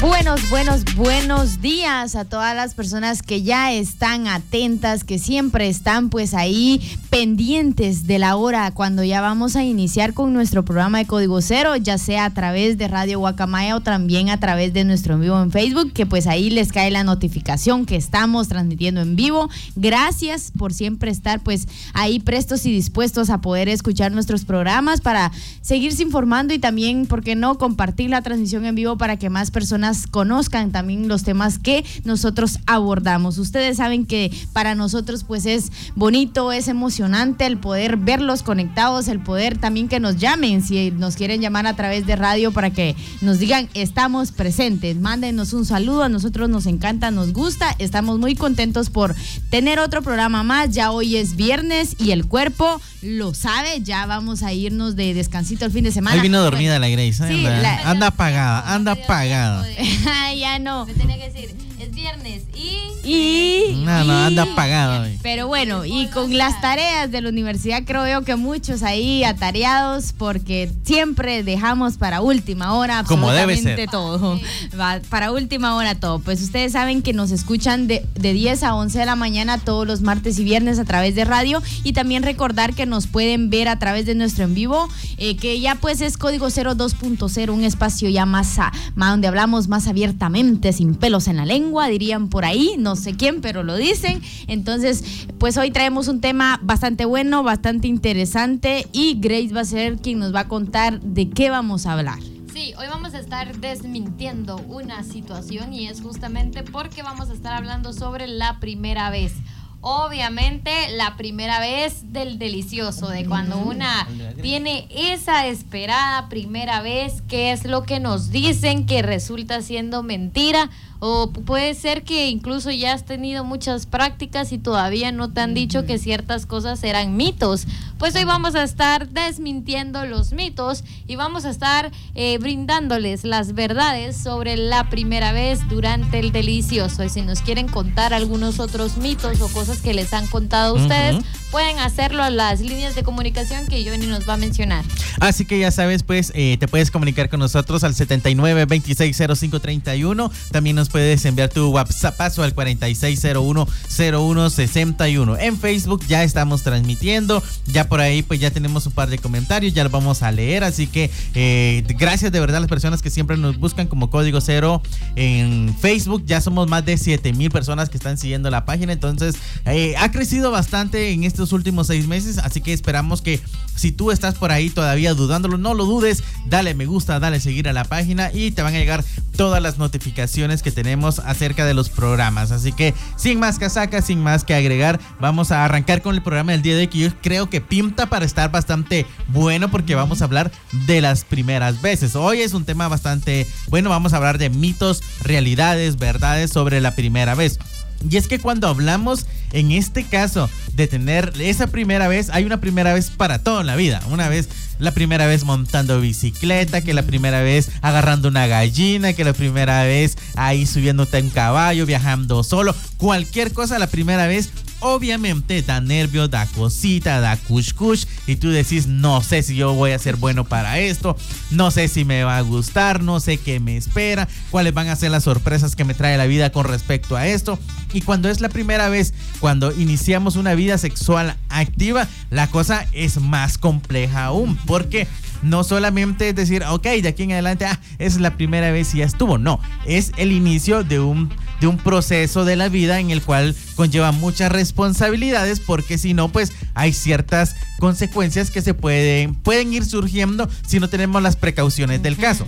[0.00, 6.08] Buenos, buenos, buenos días a todas las personas que ya están atentas, que siempre están
[6.08, 6.80] pues ahí
[7.10, 11.74] pendientes de la hora cuando ya vamos a iniciar con nuestro programa de Código Cero,
[11.74, 15.42] ya sea a través de Radio Guacamaya o también a través de nuestro en vivo
[15.42, 19.50] en Facebook, que pues ahí les cae la notificación que estamos transmitiendo en vivo.
[19.74, 25.32] Gracias por siempre estar pues ahí prestos y dispuestos a poder escuchar nuestros programas para
[25.60, 29.50] seguirse informando y también, ¿por qué no?, compartir la transmisión en vivo para que más
[29.50, 33.38] personas conozcan también los temas que nosotros abordamos.
[33.38, 39.20] Ustedes saben que para nosotros pues es bonito, es emocionante el poder verlos conectados, el
[39.20, 42.94] poder también que nos llamen si nos quieren llamar a través de radio para que
[43.20, 48.34] nos digan estamos presentes, mándenos un saludo, a nosotros nos encanta, nos gusta, estamos muy
[48.34, 49.14] contentos por
[49.50, 54.42] tener otro programa más, ya hoy es viernes y el cuerpo lo sabe, ya vamos
[54.42, 56.16] a irnos de descansito el fin de semana.
[56.16, 59.64] Hoy vino dormida la Grace, Sí, la- anda apagada, anda apagada.
[60.36, 60.86] Ya no.
[60.86, 62.78] Me tenía que decir, es viernes y...
[63.08, 65.18] Y, No, no, anda apagada hoy.
[65.22, 70.12] Pero bueno, y con las tareas de la universidad creo yo que muchos ahí atareados
[70.12, 73.90] porque siempre dejamos para última hora Como debe absolutamente ser.
[73.90, 74.40] todo.
[74.78, 76.18] Va, para última hora todo.
[76.18, 79.86] Pues ustedes saben que nos escuchan de, de 10 a 11 de la mañana todos
[79.86, 83.68] los martes y viernes a través de radio y también recordar que nos pueden ver
[83.68, 88.08] a través de nuestro en vivo, eh, que ya pues es código 02.0, un espacio
[88.10, 92.44] ya más, a- más donde hablamos más abiertamente, sin pelos en la lengua, dirían por
[92.44, 94.20] ahí, no sé quién, pero lo dicen.
[94.46, 99.98] Entonces, pues hoy traemos un tema bastante bueno, bastante interesante y Grace va a ser
[99.98, 102.18] quien nos va a contar de qué vamos a hablar.
[102.52, 107.52] Sí, hoy vamos a estar desmintiendo una situación y es justamente porque vamos a estar
[107.52, 109.34] hablando sobre la primera vez.
[109.80, 114.08] Obviamente la primera vez del delicioso, de cuando una
[114.42, 120.68] tiene esa esperada primera vez, que es lo que nos dicen que resulta siendo mentira,
[121.00, 125.54] o puede ser que incluso ya has tenido muchas prácticas y todavía no te han
[125.54, 127.66] dicho que ciertas cosas eran mitos.
[127.98, 133.54] Pues hoy vamos a estar desmintiendo los mitos y vamos a estar eh, brindándoles las
[133.54, 137.04] verdades sobre la primera vez durante el delicioso.
[137.04, 140.80] Y si nos quieren contar algunos otros mitos o cosas que les han contado a
[140.80, 141.24] ustedes.
[141.50, 144.84] Pueden hacerlo a las líneas de comunicación que Johnny nos va a mencionar.
[145.20, 150.30] Así que ya sabes, pues eh, te puedes comunicar con nosotros al 79 260531.
[150.50, 155.38] También nos puedes enviar tu WhatsApp al 4601 0161.
[155.38, 157.42] En Facebook ya estamos transmitiendo.
[157.66, 159.74] Ya por ahí, pues ya tenemos un par de comentarios.
[159.74, 160.64] Ya los vamos a leer.
[160.64, 164.40] Así que eh, gracias de verdad a las personas que siempre nos buscan como Código
[164.40, 164.82] Cero
[165.16, 166.24] en Facebook.
[166.26, 168.92] Ya somos más de 7 mil personas que están siguiendo la página.
[168.92, 172.38] Entonces, eh, ha crecido bastante en estos últimos seis meses.
[172.38, 173.40] Así que esperamos que
[173.76, 176.24] si tú estás por ahí todavía dudándolo, no lo dudes.
[176.46, 179.04] Dale me gusta, dale seguir a la página y te van a llegar
[179.36, 182.50] todas las notificaciones que tenemos acerca de los programas.
[182.50, 186.52] Así que sin más casaca, sin más que agregar, vamos a arrancar con el programa
[186.52, 190.20] del día de hoy que yo creo que pinta para estar bastante bueno porque vamos
[190.20, 190.50] a hablar
[190.86, 192.16] de las primeras veces.
[192.16, 196.96] Hoy es un tema bastante bueno, vamos a hablar de mitos, realidades, verdades sobre la
[196.96, 197.60] primera vez.
[198.08, 202.60] Y es que cuando hablamos, en este caso, de tener esa primera vez, hay una
[202.60, 204.00] primera vez para toda la vida.
[204.10, 204.48] Una vez,
[204.78, 209.82] la primera vez montando bicicleta, que la primera vez agarrando una gallina, que la primera
[209.82, 212.74] vez ahí subiéndote un caballo, viajando solo.
[212.96, 218.50] Cualquier cosa la primera vez obviamente da nervio, da cosita, da kush kush y tú
[218.50, 221.16] decís, no sé si yo voy a ser bueno para esto,
[221.50, 224.96] no sé si me va a gustar, no sé qué me espera, cuáles van a
[224.96, 227.58] ser las sorpresas que me trae la vida con respecto a esto.
[227.92, 233.20] Y cuando es la primera vez, cuando iniciamos una vida sexual activa, la cosa es
[233.20, 235.08] más compleja aún, porque
[235.42, 238.98] no solamente es decir, ok, de aquí en adelante, ah, es la primera vez y
[238.98, 239.38] ya estuvo.
[239.38, 241.30] No, es el inicio de un,
[241.60, 246.28] de un proceso de la vida en el cual conlleva muchas responsabilidades, porque si no,
[246.30, 252.02] pues hay ciertas consecuencias que se pueden, pueden ir surgiendo si no tenemos las precauciones
[252.02, 252.46] del caso.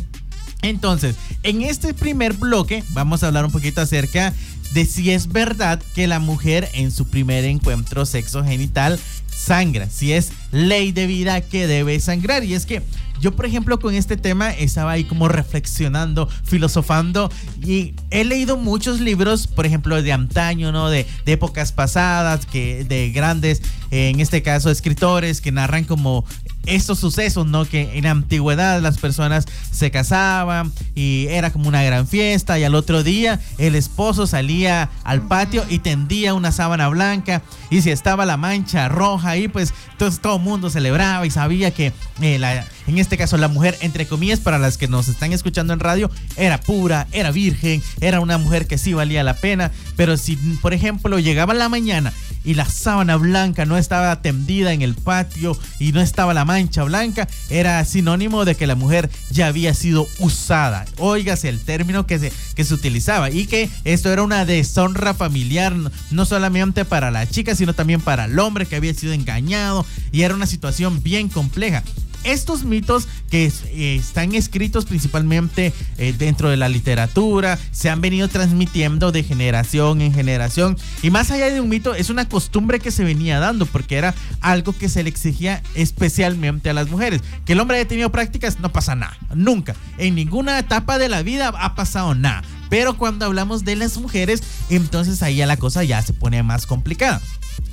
[0.62, 4.33] Entonces, en este primer bloque vamos a hablar un poquito acerca
[4.73, 10.13] de si es verdad que la mujer en su primer encuentro sexo genital sangra, si
[10.13, 12.45] es ley de vida que debe sangrar.
[12.45, 12.83] Y es que
[13.20, 17.31] yo, por ejemplo, con este tema estaba ahí como reflexionando, filosofando
[17.62, 20.88] y he leído muchos libros, por ejemplo, de antaño, ¿no?
[20.88, 26.25] De, de épocas pasadas, que de grandes, en este caso, escritores que narran como
[26.67, 27.65] estos sucesos, ¿no?
[27.65, 32.75] Que en antigüedad las personas se casaban y era como una gran fiesta y al
[32.75, 38.27] otro día el esposo salía al patio y tendía una sábana blanca y si estaba
[38.27, 42.67] la mancha roja ahí, pues entonces todo el mundo celebraba y sabía que eh, la,
[42.87, 46.11] en este caso la mujer, entre comillas, para las que nos están escuchando en radio,
[46.37, 50.75] era pura, era virgen, era una mujer que sí valía la pena, pero si por
[50.75, 52.13] ejemplo llegaba la mañana
[52.45, 56.82] y la sábana blanca no estaba tendida en el patio y no estaba la mancha
[56.82, 60.85] blanca, era sinónimo de que la mujer ya había sido usada.
[60.99, 65.73] Óigase el término que se, que se utilizaba y que esto era una deshonra familiar,
[66.11, 70.23] no solamente para la chica, sino también para el hombre que había sido engañado y
[70.23, 71.85] era una situación bien compleja
[72.25, 78.28] estos mitos que eh, están escritos principalmente eh, dentro de la literatura se han venido
[78.28, 80.76] transmitiendo de generación en generación.
[81.02, 84.14] Y más allá de un mito es una costumbre que se venía dando porque era
[84.40, 87.22] algo que se le exigía especialmente a las mujeres.
[87.44, 89.75] Que el hombre haya tenido prácticas no pasa nada nunca.
[89.99, 92.43] En ninguna etapa de la vida ha pasado nada.
[92.69, 96.67] Pero cuando hablamos de las mujeres entonces ahí ya la cosa ya se pone más
[96.67, 97.20] complicada.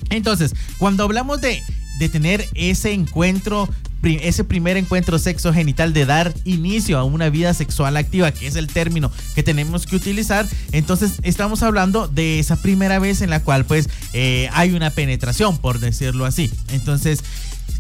[0.09, 1.61] Entonces cuando hablamos de
[1.99, 3.69] de tener ese encuentro
[4.03, 8.55] ese primer encuentro sexo genital de dar inicio a una vida sexual activa, que es
[8.55, 13.41] el término que tenemos que utilizar, entonces estamos hablando de esa primera vez en la
[13.41, 16.51] cual pues eh, hay una penetración, por decirlo así.
[16.69, 17.23] Entonces,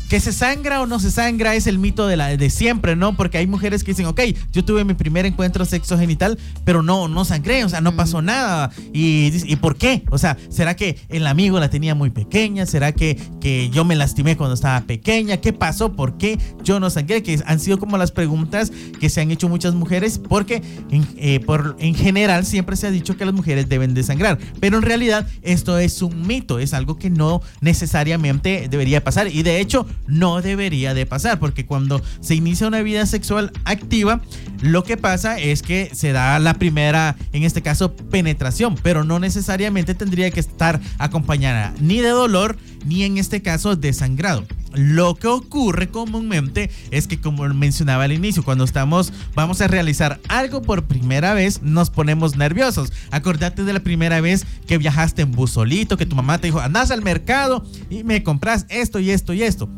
[0.09, 3.15] que se sangra o no se sangra es el mito de, la, de siempre, ¿no?
[3.15, 4.21] Porque hay mujeres que dicen, ok,
[4.51, 8.21] yo tuve mi primer encuentro sexo genital, pero no, no sangré, o sea, no pasó
[8.21, 8.71] nada.
[8.93, 10.03] ¿Y, y por qué?
[10.09, 12.65] O sea, ¿será que el amigo la tenía muy pequeña?
[12.65, 15.37] ¿Será que, que yo me lastimé cuando estaba pequeña?
[15.37, 15.93] ¿Qué pasó?
[15.93, 17.21] ¿Por qué yo no sangré?
[17.21, 21.39] Que han sido como las preguntas que se han hecho muchas mujeres, porque en, eh,
[21.41, 24.83] por, en general siempre se ha dicho que las mujeres deben de sangrar, pero en
[24.83, 29.27] realidad esto es un mito, es algo que no necesariamente debería pasar.
[29.27, 34.21] Y de hecho, no debería de pasar, porque cuando se inicia una vida sexual activa,
[34.61, 39.19] lo que pasa es que se da la primera, en este caso, penetración, pero no
[39.19, 44.45] necesariamente tendría que estar acompañada ni de dolor, ni en este caso de sangrado.
[44.73, 50.19] Lo que ocurre comúnmente es que como mencionaba al inicio, cuando estamos vamos a realizar
[50.27, 52.91] algo por primera vez, nos ponemos nerviosos.
[53.09, 56.59] Acordate de la primera vez que viajaste en bus solito, que tu mamá te dijo,
[56.59, 59.69] "Andás al mercado y me compras esto y esto y esto."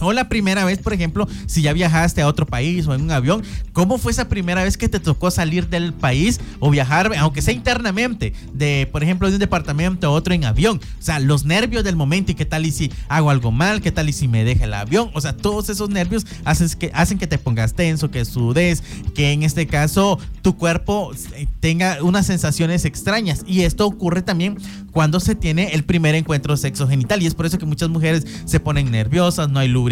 [0.00, 3.10] O la primera vez, por ejemplo, si ya viajaste a otro país o en un
[3.10, 3.42] avión,
[3.72, 7.54] ¿cómo fue esa primera vez que te tocó salir del país o viajar, aunque sea
[7.54, 10.80] internamente, de, por ejemplo, de un departamento a otro en avión?
[10.98, 13.90] O sea, los nervios del momento y qué tal y si hago algo mal, qué
[13.90, 15.10] tal y si me deja el avión.
[15.14, 18.82] O sea, todos esos nervios hacen que, hacen que te pongas tenso, que sudes,
[19.14, 23.42] que en este caso tu cuerpo eh, tenga unas sensaciones extrañas.
[23.46, 24.58] Y esto ocurre también
[24.92, 27.22] cuando se tiene el primer encuentro sexo genital.
[27.22, 29.87] Y es por eso que muchas mujeres se ponen nerviosas, no hay luz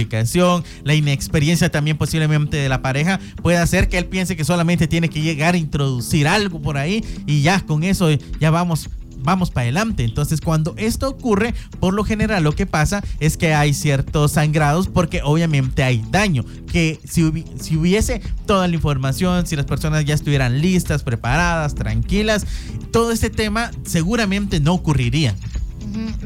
[0.84, 5.08] la inexperiencia también posiblemente de la pareja puede hacer que él piense que solamente tiene
[5.08, 8.10] que llegar a introducir algo por ahí y ya con eso
[8.40, 8.90] ya vamos
[9.26, 10.04] vamos para adelante.
[10.04, 14.88] Entonces, cuando esto ocurre, por lo general lo que pasa es que hay ciertos sangrados
[14.88, 16.44] porque obviamente hay daño.
[16.72, 22.46] Que si, si hubiese toda la información, si las personas ya estuvieran listas, preparadas, tranquilas,
[22.92, 25.34] todo este tema seguramente no ocurriría.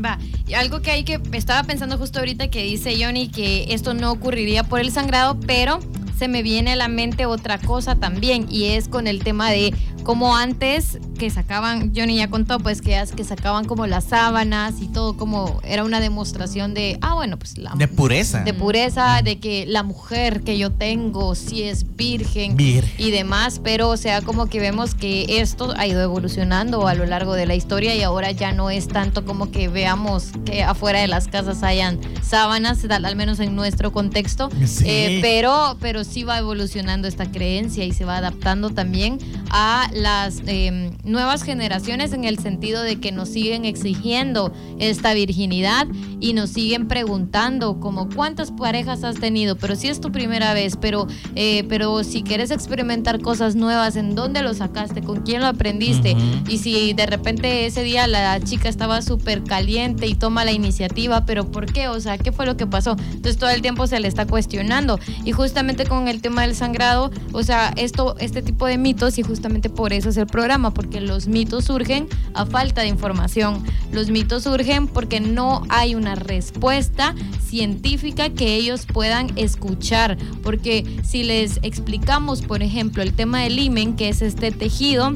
[0.04, 0.18] Va,
[0.56, 4.64] algo que hay que, estaba pensando justo ahorita que dice Johnny que esto no ocurriría
[4.64, 5.80] por el sangrado, pero
[6.20, 9.72] se me viene a la mente otra cosa también y es con el tema de
[10.02, 14.88] como antes que sacaban, Johnny ya contó, pues que, que sacaban como las sábanas y
[14.88, 17.74] todo como era una demostración de, ah, bueno, pues la...
[17.74, 18.42] De pureza.
[18.42, 23.90] De pureza, de que la mujer que yo tengo sí es virgen, y demás, pero
[23.90, 27.54] o sea, como que vemos que esto ha ido evolucionando a lo largo de la
[27.54, 31.62] historia y ahora ya no es tanto como que veamos que afuera de las casas
[31.62, 34.48] hayan sábanas, al menos en nuestro contexto,
[34.84, 39.18] eh, pero, pero sí va evolucionando esta creencia y se va adaptando también
[39.50, 45.86] a las em, nuevas generaciones en el sentido de que nos siguen exigiendo esta virginidad
[46.20, 50.76] y nos siguen preguntando como cuántas parejas has tenido, pero si es tu primera vez,
[50.76, 55.02] pero, eh, pero si quieres experimentar cosas nuevas, ¿en dónde lo sacaste?
[55.02, 56.16] ¿Con quién lo aprendiste?
[56.48, 61.24] Y si de repente ese día la chica estaba súper caliente y toma la iniciativa,
[61.24, 61.88] pero ¿por qué?
[61.88, 62.96] O sea, ¿qué fue lo que pasó?
[63.12, 64.98] Entonces todo el tiempo se le está cuestionando.
[65.24, 69.23] Y justamente con el tema del sangrado, o sea, esto, este tipo de mitos, y
[69.23, 73.64] justamente por eso es el programa, porque los mitos surgen a falta de información.
[73.92, 77.14] Los mitos surgen porque no hay una respuesta
[77.45, 80.16] científica que ellos puedan escuchar.
[80.42, 85.12] Porque si les explicamos, por ejemplo, el tema del imen, que es este tejido,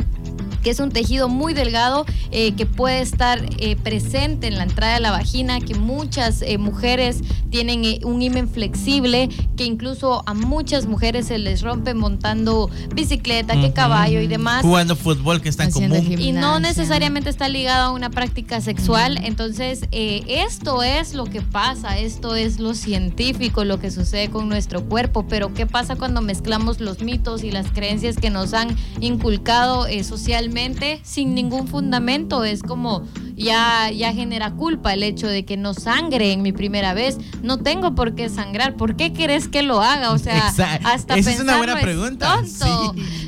[0.65, 4.95] que es un tejido muy delgado eh, que puede estar eh, presente en la entrada
[4.95, 10.87] de la vagina, que muchas eh, mujeres tienen un imen flexible, que incluso a muchas
[10.87, 14.63] mujeres se les rompe montando bicicleta, que caballo y demás.
[14.63, 16.17] Jugando fútbol, que es tan común.
[16.19, 19.21] Y no necesariamente está ligado a una práctica sexual.
[19.23, 24.85] Entonces, esto es lo que pasa, esto es lo científico, lo que sucede con nuestro
[24.85, 25.27] cuerpo.
[25.29, 29.87] Pero, ¿qué pasa cuando mezclamos los mitos y las creencias que nos han inculcado
[30.25, 31.01] socialmente?
[31.03, 32.45] sin ningún fundamento.
[32.45, 36.95] Es como ya, ya genera culpa el hecho de que no sangre en mi primera
[36.95, 37.19] vez.
[37.43, 38.77] No tengo por qué sangrar.
[38.77, 40.13] ¿Por qué querés que lo haga?
[40.13, 40.49] O sea,
[40.85, 42.43] hasta Esa es una buena pregunta.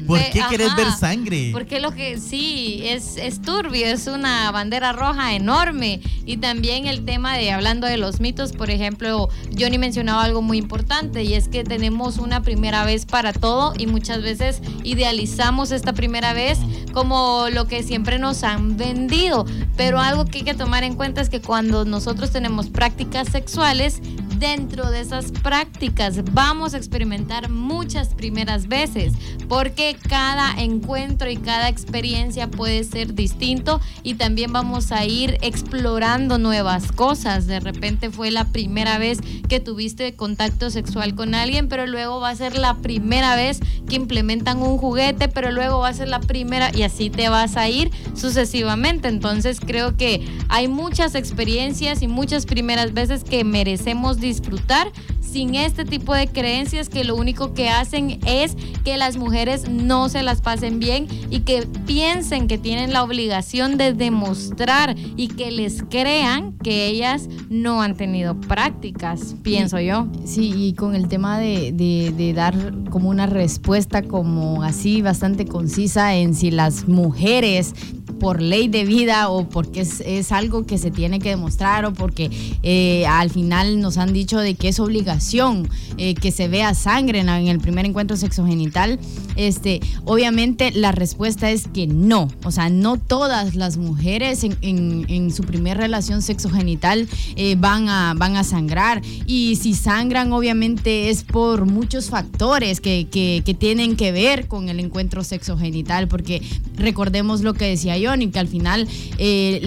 [0.06, 1.50] ¿Por qué querés ver sangre?
[1.52, 6.00] Porque lo que sí, es, es turbio, es una bandera roja enorme.
[6.24, 10.58] Y también el tema de, hablando de los mitos, por ejemplo, Johnny mencionaba algo muy
[10.58, 15.92] importante y es que tenemos una primera vez para todo y muchas veces idealizamos esta
[15.92, 16.58] primera vez
[16.92, 19.44] como lo que siempre nos han vendido.
[19.76, 24.00] Pero algo que hay que tomar en cuenta es que cuando nosotros tenemos prácticas sexuales,
[24.38, 29.12] dentro de esas prácticas vamos a experimentar muchas primeras veces,
[29.48, 36.38] porque cada encuentro y cada experiencia puede ser distinto y también vamos a ir explorando
[36.38, 37.46] nuevas cosas.
[37.46, 42.30] De repente fue la primera vez que tuviste contacto sexual con alguien, pero luego va
[42.30, 46.20] a ser la primera vez que implementan un juguete, pero luego va a ser la
[46.20, 49.08] primera y así te vas a ir sucesivamente.
[49.08, 55.84] Entonces creo que hay muchas experiencias y muchas primeras veces que merecemos disfrutar sin este
[55.84, 60.40] tipo de creencias que lo único que hacen es que las mujeres no se las
[60.40, 66.56] pasen bien y que piensen que tienen la obligación de demostrar y que les crean
[66.58, 70.06] que ellas no han tenido prácticas, pienso yo.
[70.24, 72.54] Sí, y con el tema de, de dar
[72.90, 77.74] como una respuesta como así bastante concisa en si las mujeres
[78.18, 82.30] por ley de vida o porque es, algo que se tiene que demostrar o porque
[82.62, 85.68] eh, al final nos han dicho de que es obligación
[85.98, 88.98] eh, que se vea sangre en, el primer encuentro sexogenital,
[89.36, 95.42] este, obviamente la respuesta es que no, o sea, no todas las mujeres en, su
[95.42, 99.02] primer relación sexogenital eh, van, a, van a sangrar.
[99.26, 104.68] Y si sangran obviamente es por muchos factores que, que, que tienen que ver con
[104.68, 106.42] el encuentro sexogenital, porque
[106.76, 109.60] recordemos lo que decía yo, y que al final eh,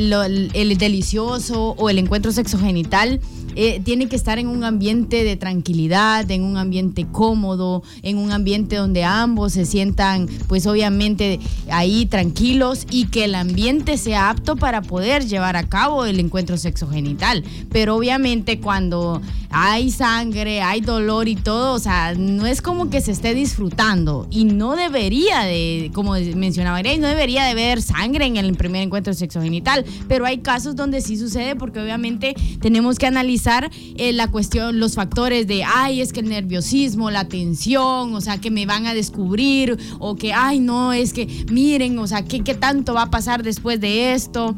[0.54, 3.20] el delicioso o el encuentro sexogenital
[3.56, 8.32] eh, tiene que estar en un ambiente de tranquilidad, en un ambiente cómodo, en un
[8.32, 11.40] ambiente donde ambos se sientan, pues obviamente
[11.72, 16.58] ahí tranquilos y que el ambiente sea apto para poder llevar a cabo el encuentro
[16.58, 17.44] sexogenital.
[17.72, 23.02] Pero obviamente cuando hay sangre, hay dolor y todo, o sea, no es como que
[23.02, 28.26] se esté disfrutando y no debería de, como mencionaba Grace, no debería de haber sangre
[28.26, 33.08] en el primer encuentro sexogenital, pero hay casos donde sí sucede porque obviamente tenemos que
[33.08, 38.22] analizar eh, la cuestión, los factores de, ay, es que el nerviosismo, la tensión, o
[38.22, 42.24] sea, que me van a descubrir, o que, ay, no, es que miren, o sea,
[42.24, 44.56] ¿qué, qué tanto va a pasar después de esto?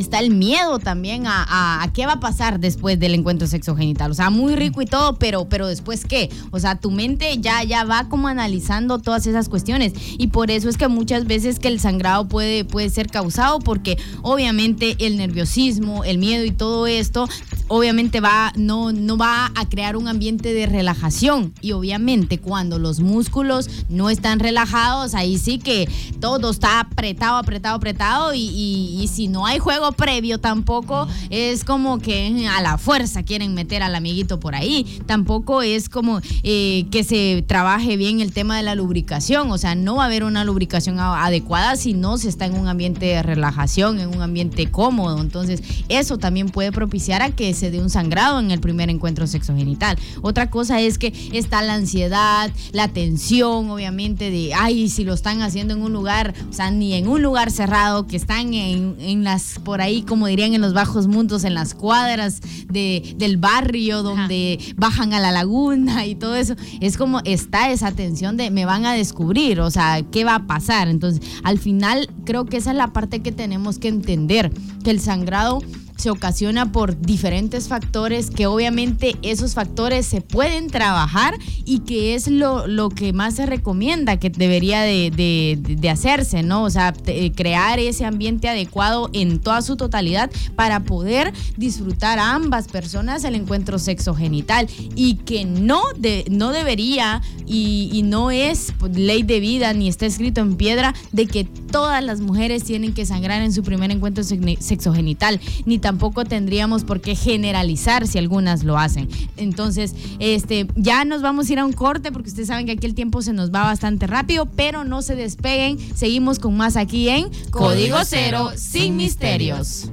[0.00, 4.10] Está el miedo también a, qué va a pasar después del encuentro sexogenital.
[4.10, 6.30] O sea, muy rico y todo, pero, pero después qué.
[6.50, 9.92] O sea, tu mente ya, ya va como analizando todas esas cuestiones.
[10.18, 13.98] Y por eso es que muchas veces que el sangrado puede, puede ser causado porque
[14.22, 17.28] obviamente el nerviosismo, el miedo y todo esto
[17.68, 21.54] obviamente va, no, no va a crear un ambiente de relajación.
[21.60, 25.88] Y obviamente cuando los músculos no están relajados, ahí sí que
[26.20, 28.34] todo está apretado, apretado, apretado.
[28.34, 33.82] y si no hay juego previo tampoco es como que a la fuerza quieren meter
[33.82, 35.00] al amiguito por ahí.
[35.06, 39.50] Tampoco es como eh, que se trabaje bien el tema de la lubricación.
[39.50, 42.68] O sea, no va a haber una lubricación adecuada si no se está en un
[42.68, 45.20] ambiente de relajación, en un ambiente cómodo.
[45.20, 49.26] Entonces, eso también puede propiciar a que se dé un sangrado en el primer encuentro
[49.26, 49.98] sexogenital.
[50.22, 55.42] Otra cosa es que está la ansiedad, la tensión, obviamente, de, ay, si lo están
[55.42, 59.24] haciendo en un lugar, o sea, ni en un lugar cerrado, que están en, en
[59.24, 62.40] las, por ahí, como dirían en los bajos mundos, en las cuadras
[62.70, 66.54] de, del barrio, donde bajan a la laguna y todo eso.
[66.80, 70.46] Es como está esa tensión de me van a descubrir, o sea, ¿qué va a
[70.46, 70.86] pasar?
[70.86, 74.52] Entonces, al final, creo que esa es la parte que tenemos que entender,
[74.84, 75.58] que el sangrado
[75.96, 82.28] se ocasiona por diferentes factores que obviamente esos factores se pueden trabajar y que es
[82.28, 86.64] lo, lo que más se recomienda que debería de, de- hacerse, ¿no?
[86.64, 92.34] O sea, te- crear ese ambiente adecuado en toda su totalidad para poder disfrutar a
[92.34, 98.72] ambas personas el encuentro sexogenital y que no, de, no debería y, y no es
[98.92, 103.06] ley de vida ni está escrito en piedra de que todas las mujeres tienen que
[103.06, 108.78] sangrar en su primer encuentro sexogenital, ni tampoco tendríamos por qué generalizar si algunas lo
[108.78, 109.06] hacen.
[109.36, 112.86] Entonces, este, ya nos vamos a ir a un corte porque ustedes saben que aquí
[112.86, 117.10] el tiempo se nos va bastante rápido, pero no se despeguen, seguimos con más aquí
[117.10, 119.90] en Código Cero sin misterios.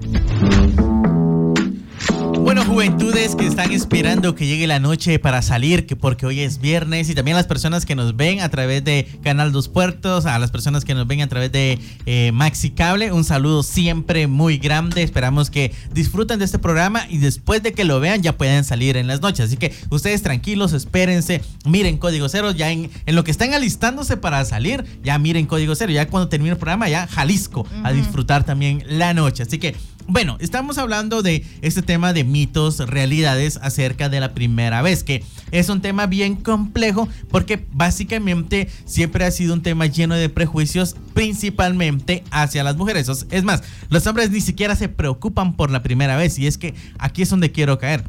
[2.44, 6.60] Bueno, juventudes que están esperando que llegue la noche para salir, que porque hoy es
[6.60, 10.40] viernes, y también las personas que nos ven a través de Canal Dos Puertos, a
[10.40, 14.58] las personas que nos ven a través de eh, Maxi Cable, un saludo siempre muy
[14.58, 15.04] grande.
[15.04, 18.98] Esperamos que disfruten de este programa y después de que lo vean ya pueden salir
[18.98, 19.46] en las noches.
[19.46, 24.18] Así que ustedes tranquilos, espérense, miren Código Cero, ya en, en lo que están alistándose
[24.18, 28.44] para salir, ya miren Código Cero, ya cuando termine el programa, ya Jalisco, a disfrutar
[28.44, 29.44] también la noche.
[29.44, 29.76] Así que
[30.08, 35.24] bueno, estamos hablando de este tema de mitos, realidades acerca de la primera vez, que
[35.52, 40.96] es un tema bien complejo porque básicamente siempre ha sido un tema lleno de prejuicios,
[41.14, 43.10] principalmente hacia las mujeres.
[43.30, 46.74] Es más, los hombres ni siquiera se preocupan por la primera vez y es que
[46.98, 48.04] aquí es donde quiero caer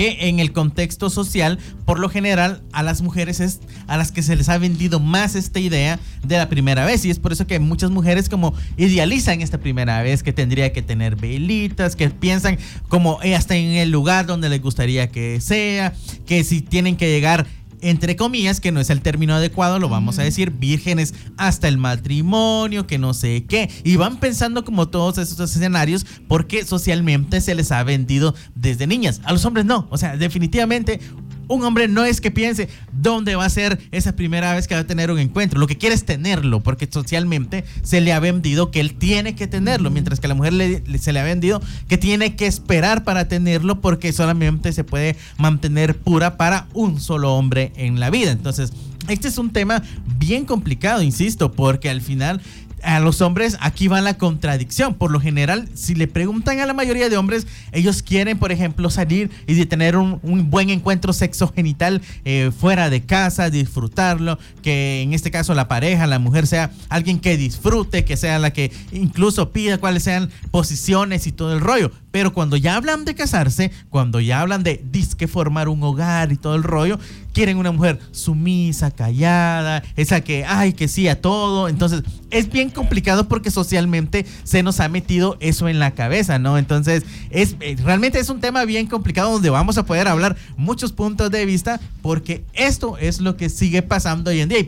[0.00, 4.22] que en el contexto social, por lo general, a las mujeres es a las que
[4.22, 7.04] se les ha vendido más esta idea de la primera vez.
[7.04, 10.80] Y es por eso que muchas mujeres como idealizan esta primera vez, que tendría que
[10.80, 12.56] tener velitas, que piensan
[12.88, 15.92] como eh, hasta en el lugar donde les gustaría que sea,
[16.24, 17.46] que si tienen que llegar
[17.82, 21.78] entre comillas, que no es el término adecuado, lo vamos a decir, vírgenes hasta el
[21.78, 23.70] matrimonio, que no sé qué.
[23.84, 29.20] Y van pensando como todos esos escenarios porque socialmente se les ha vendido desde niñas.
[29.24, 29.86] A los hombres no.
[29.90, 31.00] O sea, definitivamente
[31.50, 34.80] un hombre no es que piense dónde va a ser esa primera vez que va
[34.80, 35.60] a tener un encuentro.
[35.60, 39.46] Lo que quiere es tenerlo, porque socialmente se le ha vendido que él tiene que
[39.46, 42.46] tenerlo, mientras que a la mujer le- le- se le ha vendido que tiene que
[42.46, 48.10] esperar para tenerlo, porque solamente se puede mantener pura para un solo hombre en la
[48.10, 48.30] vida.
[48.30, 48.72] Entonces,
[49.08, 49.82] este es un tema
[50.18, 52.40] bien complicado, insisto, porque al final
[52.82, 54.94] a los hombres aquí va la contradicción.
[54.94, 58.90] Por lo general, si le preguntan a la mayoría de hombres, ellos quieren, por ejemplo,
[58.90, 65.02] salir y de tener un, un buen encuentro sexogenital eh, fuera de casa, disfrutarlo, que
[65.02, 68.72] en este caso la pareja, la mujer sea alguien que disfrute, que sea la que
[68.92, 71.90] incluso pida cuáles sean posiciones y todo el rollo.
[72.10, 76.36] Pero cuando ya hablan de casarse, cuando ya hablan de disque formar un hogar y
[76.36, 76.98] todo el rollo,
[77.32, 81.68] quieren una mujer sumisa, callada, esa que, ay, que sí a todo.
[81.68, 86.58] Entonces, es bien complicado porque socialmente se nos ha metido eso en la cabeza, ¿no?
[86.58, 90.92] Entonces, es eh, realmente es un tema bien complicado donde vamos a poder hablar muchos
[90.92, 94.66] puntos de vista porque esto es lo que sigue pasando hoy en día y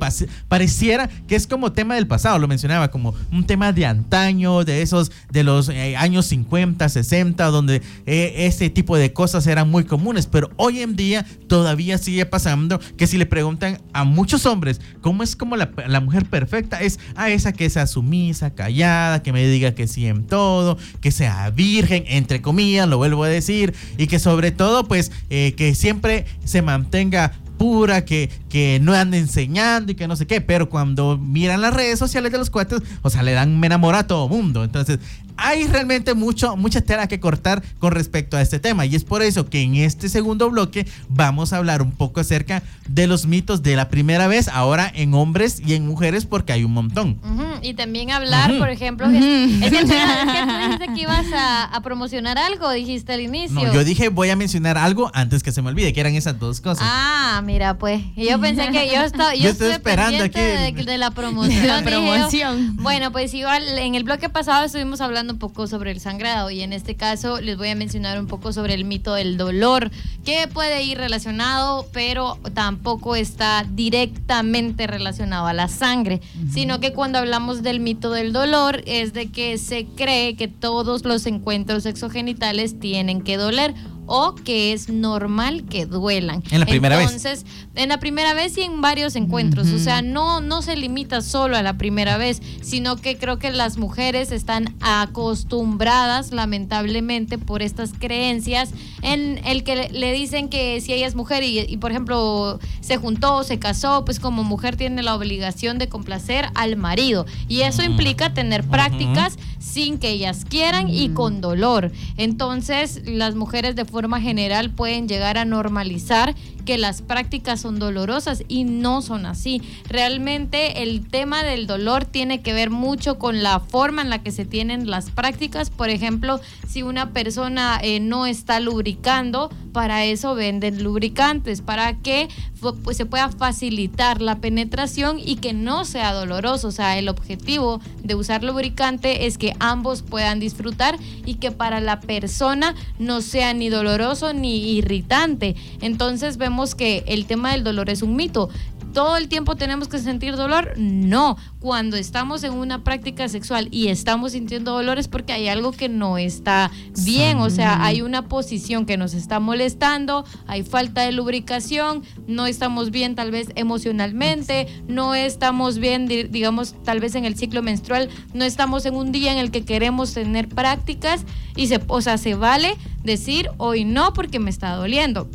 [0.48, 4.82] pareciera que es como tema del pasado, lo mencionaba, como un tema de antaño, de
[4.82, 9.84] esos, de los eh, años 50, 60, donde eh, ese tipo de cosas eran muy
[9.84, 14.80] comunes, pero hoy en día todavía sigue pasando que si le preguntan a muchos hombres
[15.00, 19.46] cómo es como la, mujer perfecta, es a esa que sea sumisa, callada, que me
[19.46, 24.06] diga que sí en todo, que sea virgen, entre comillas, lo vuelvo a decir, y
[24.06, 29.92] que sobre todo, pues, eh, que siempre se mantenga pura, que, que no ande enseñando
[29.92, 33.08] y que no sé qué, pero cuando miran las redes sociales de los cuates, o
[33.08, 34.64] sea, le dan me enamora a todo mundo.
[34.64, 34.98] Entonces,
[35.36, 38.86] hay realmente mucho, mucha tela que cortar con respecto a este tema.
[38.86, 42.62] Y es por eso que en este segundo bloque vamos a hablar un poco acerca
[42.88, 46.64] de los mitos de la primera vez, ahora en hombres y en mujeres, porque hay
[46.64, 47.18] un montón.
[47.24, 48.58] Ujú, Y también hablar, Ujú.
[48.60, 52.38] por ejemplo, que- es, que, tú- es que tú dijiste que ibas a, a promocionar
[52.38, 53.54] algo, dijiste al inicio.
[53.54, 56.38] No, yo dije voy a mencionar algo antes que se me olvide, que eran esas
[56.38, 56.84] dos cosas.
[56.88, 60.98] Ah, Mira, pues, yo pensé que yo estaba, yo, Yo estoy esperando aquí de, de
[60.98, 61.66] la promoción.
[61.66, 62.02] La dije yo.
[62.02, 62.76] promoción.
[62.76, 66.62] Bueno, pues igual en el bloque pasado estuvimos hablando un poco sobre el sangrado y
[66.62, 69.90] en este caso les voy a mencionar un poco sobre el mito del dolor,
[70.24, 77.18] que puede ir relacionado, pero tampoco está directamente relacionado a la sangre, sino que cuando
[77.18, 82.78] hablamos del mito del dolor es de que se cree que todos los encuentros sexogenitales
[82.78, 83.74] tienen que doler
[84.14, 86.42] o que es normal que duelan.
[86.50, 87.06] En la primera vez.
[87.06, 89.68] Entonces, en la primera vez y en varios encuentros.
[89.68, 93.50] O sea, no, no se limita solo a la primera vez, sino que creo que
[93.50, 100.92] las mujeres están acostumbradas, lamentablemente, por estas creencias en el que le, dicen que si
[100.92, 105.02] ella es mujer y, y, por ejemplo, se juntó, se casó, pues como mujer tiene
[105.02, 107.24] la obligación de complacer al marido.
[107.48, 111.92] Y eso implica tener prácticas sin que ellas quieran y con dolor.
[112.18, 116.34] Entonces, las mujeres de forma general pueden llegar a normalizar
[116.64, 119.62] que las prácticas son dolorosas y no son así.
[119.88, 124.32] Realmente el tema del dolor tiene que ver mucho con la forma en la que
[124.32, 125.70] se tienen las prácticas.
[125.70, 132.28] Por ejemplo, si una persona eh, no está lubricando, para eso venden lubricantes, para que
[132.60, 136.68] pues, se pueda facilitar la penetración y que no sea doloroso.
[136.68, 141.80] O sea, el objetivo de usar lubricante es que ambos puedan disfrutar y que para
[141.80, 145.56] la persona no sea ni doloroso ni irritante.
[145.80, 148.48] Entonces vemos que el tema del dolor es un mito.
[148.92, 150.74] ¿Todo el tiempo tenemos que sentir dolor?
[150.76, 151.38] No.
[151.60, 155.88] Cuando estamos en una práctica sexual y estamos sintiendo dolor es porque hay algo que
[155.88, 156.70] no está
[157.02, 157.38] bien.
[157.38, 162.90] O sea, hay una posición que nos está molestando, hay falta de lubricación, no estamos
[162.90, 168.10] bien tal vez emocionalmente, no estamos bien, di- digamos, tal vez en el ciclo menstrual,
[168.34, 171.24] no estamos en un día en el que queremos tener prácticas
[171.56, 175.30] y se, o sea, se vale decir hoy no porque me está doliendo.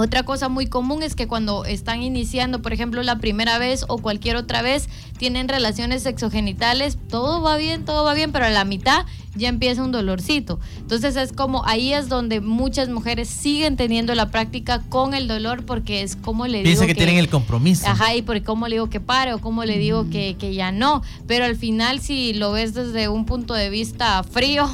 [0.00, 3.98] Otra cosa muy común es que cuando están iniciando, por ejemplo, la primera vez o
[3.98, 8.64] cualquier otra vez, tienen relaciones sexogenitales, todo va bien, todo va bien, pero a la
[8.64, 10.58] mitad ya empieza un dolorcito.
[10.78, 15.66] Entonces es como ahí es donde muchas mujeres siguen teniendo la práctica con el dolor
[15.66, 17.86] porque es como le digo Piensa que, tienen el compromiso.
[17.86, 20.72] Ajá, y por cómo le digo que pare o cómo le digo que, que ya
[20.72, 21.02] no.
[21.26, 24.66] Pero al final, si lo ves desde un punto de vista frío,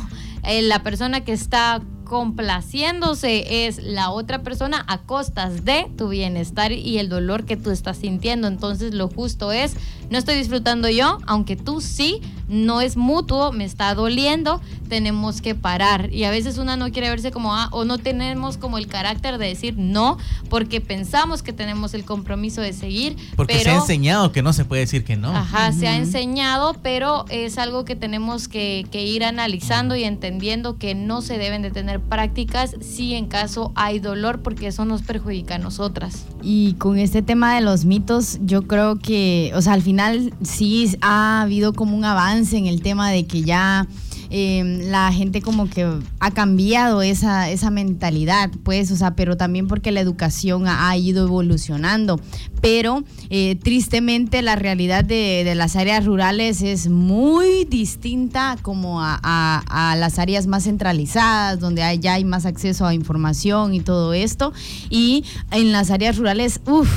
[0.45, 6.73] eh, la persona que está complaciéndose es la otra persona a costas de tu bienestar
[6.73, 8.49] y el dolor que tú estás sintiendo.
[8.49, 9.77] Entonces lo justo es,
[10.09, 15.55] no estoy disfrutando yo, aunque tú sí, no es mutuo, me está doliendo, tenemos que
[15.55, 16.12] parar.
[16.12, 19.38] Y a veces una no quiere verse como, ah, o no tenemos como el carácter
[19.38, 20.16] de decir no,
[20.49, 23.16] porque pensamos que tenemos el compromiso de seguir.
[23.35, 25.37] Porque pero, se ha enseñado que no se puede decir que no.
[25.37, 30.79] Ajá, se ha enseñado, pero es algo que tenemos que, que ir analizando y entendiendo
[30.79, 35.03] que no se deben de tener prácticas si en caso hay dolor, porque eso nos
[35.03, 36.27] perjudica a nosotras.
[36.43, 40.97] Y con este tema de los mitos, yo creo que, o sea, al final sí
[41.01, 43.87] ha habido como un avance en el tema de que ya
[44.31, 45.87] eh, la gente como que
[46.21, 51.27] ha cambiado esa, esa mentalidad, pues, o sea, pero también porque la educación ha, ido
[51.27, 52.19] evolucionando.
[52.62, 60.19] Pero eh, tristemente la realidad de, las áreas rurales es muy distinta como a, las
[60.19, 64.53] áreas más centralizadas, donde ya hay más acceso a información y todo esto.
[64.91, 66.89] Y en las áreas rurales, uff,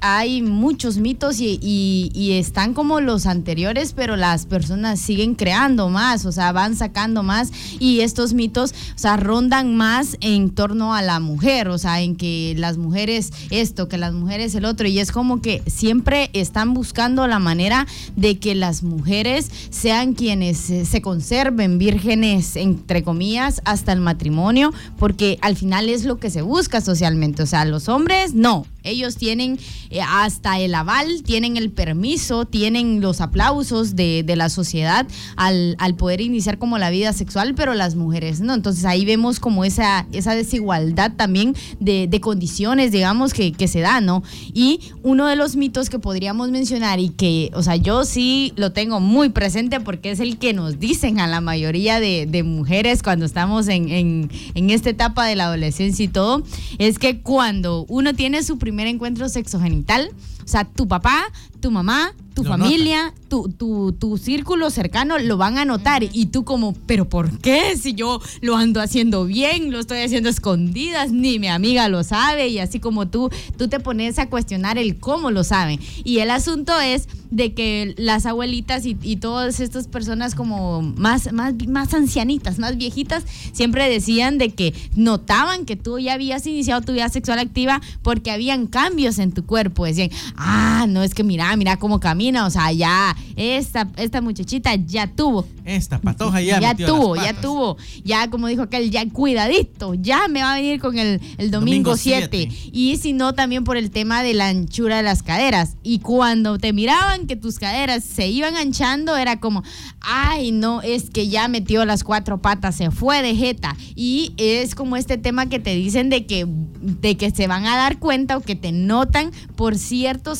[0.00, 6.32] hay muchos mitos y están como los anteriores, pero las personas siguen creando más, o
[6.32, 11.20] sea, van sacando más y estos mitos, o sea, rondan más en torno a la
[11.20, 15.12] mujer, o sea, en que las mujeres esto, que las mujeres el otro, y es
[15.12, 21.78] como que siempre están buscando la manera de que las mujeres sean quienes se conserven
[21.78, 27.42] vírgenes, entre comillas, hasta el matrimonio, porque al final es lo que se busca socialmente,
[27.42, 29.58] o sea, los hombres no, ellos tienen
[29.90, 35.76] eh, hasta el aval, tienen el permiso, tienen los aplausos de, de la sociedad al,
[35.78, 38.54] al poder iniciar como la vida sexual, pero las mujeres no.
[38.54, 43.80] Entonces ahí vemos como esa, esa desigualdad también de, de condiciones, digamos, que, que se
[43.80, 44.22] da, ¿no?
[44.52, 48.72] Y uno de los mitos que podríamos mencionar y que, o sea, yo sí lo
[48.72, 53.02] tengo muy presente porque es el que nos dicen a la mayoría de, de mujeres
[53.02, 56.42] cuando estamos en, en, en esta etapa de la adolescencia y todo,
[56.78, 60.10] es que cuando uno tiene su primer encuentro sexogenital,
[60.46, 61.24] o sea, tu papá,
[61.60, 66.02] tu mamá tu Lo familia, tu, tu, tu círculo cercano lo van a notar.
[66.02, 67.74] Y tú como, pero ¿por qué?
[67.78, 72.04] Si yo lo ando haciendo bien, lo estoy haciendo a escondidas, ni mi amiga lo
[72.04, 72.48] sabe.
[72.48, 75.80] Y así como tú, tú te pones a cuestionar el cómo lo saben.
[76.04, 81.32] Y el asunto es de que las abuelitas y, y todas estas personas como más,
[81.32, 86.82] más, más ancianitas, más viejitas, siempre decían de que notaban que tú ya habías iniciado
[86.82, 89.86] tu vida sexual activa porque habían cambios en tu cuerpo.
[89.86, 94.74] Decían, ah, no es que mira, mira cómo camina, o sea, ya, esta, esta muchachita
[94.74, 95.46] ya tuvo.
[95.64, 100.42] Esta patoja ya, Ya tuvo, ya tuvo, ya como dijo aquel, ya cuidadito, ya me
[100.42, 102.28] va a venir con el, el domingo Domingo 7.
[102.30, 102.70] siete.
[102.72, 105.76] Y si no, también por el tema de la anchura de las caderas.
[105.82, 109.62] Y cuando te miraban que tus caderas se iban anchando, era como,
[110.00, 113.76] ay, no, es que ya metió las cuatro patas, se fue de jeta.
[113.94, 117.76] Y es como este tema que te dicen de que, de que se van a
[117.76, 119.76] dar cuenta o que te notan por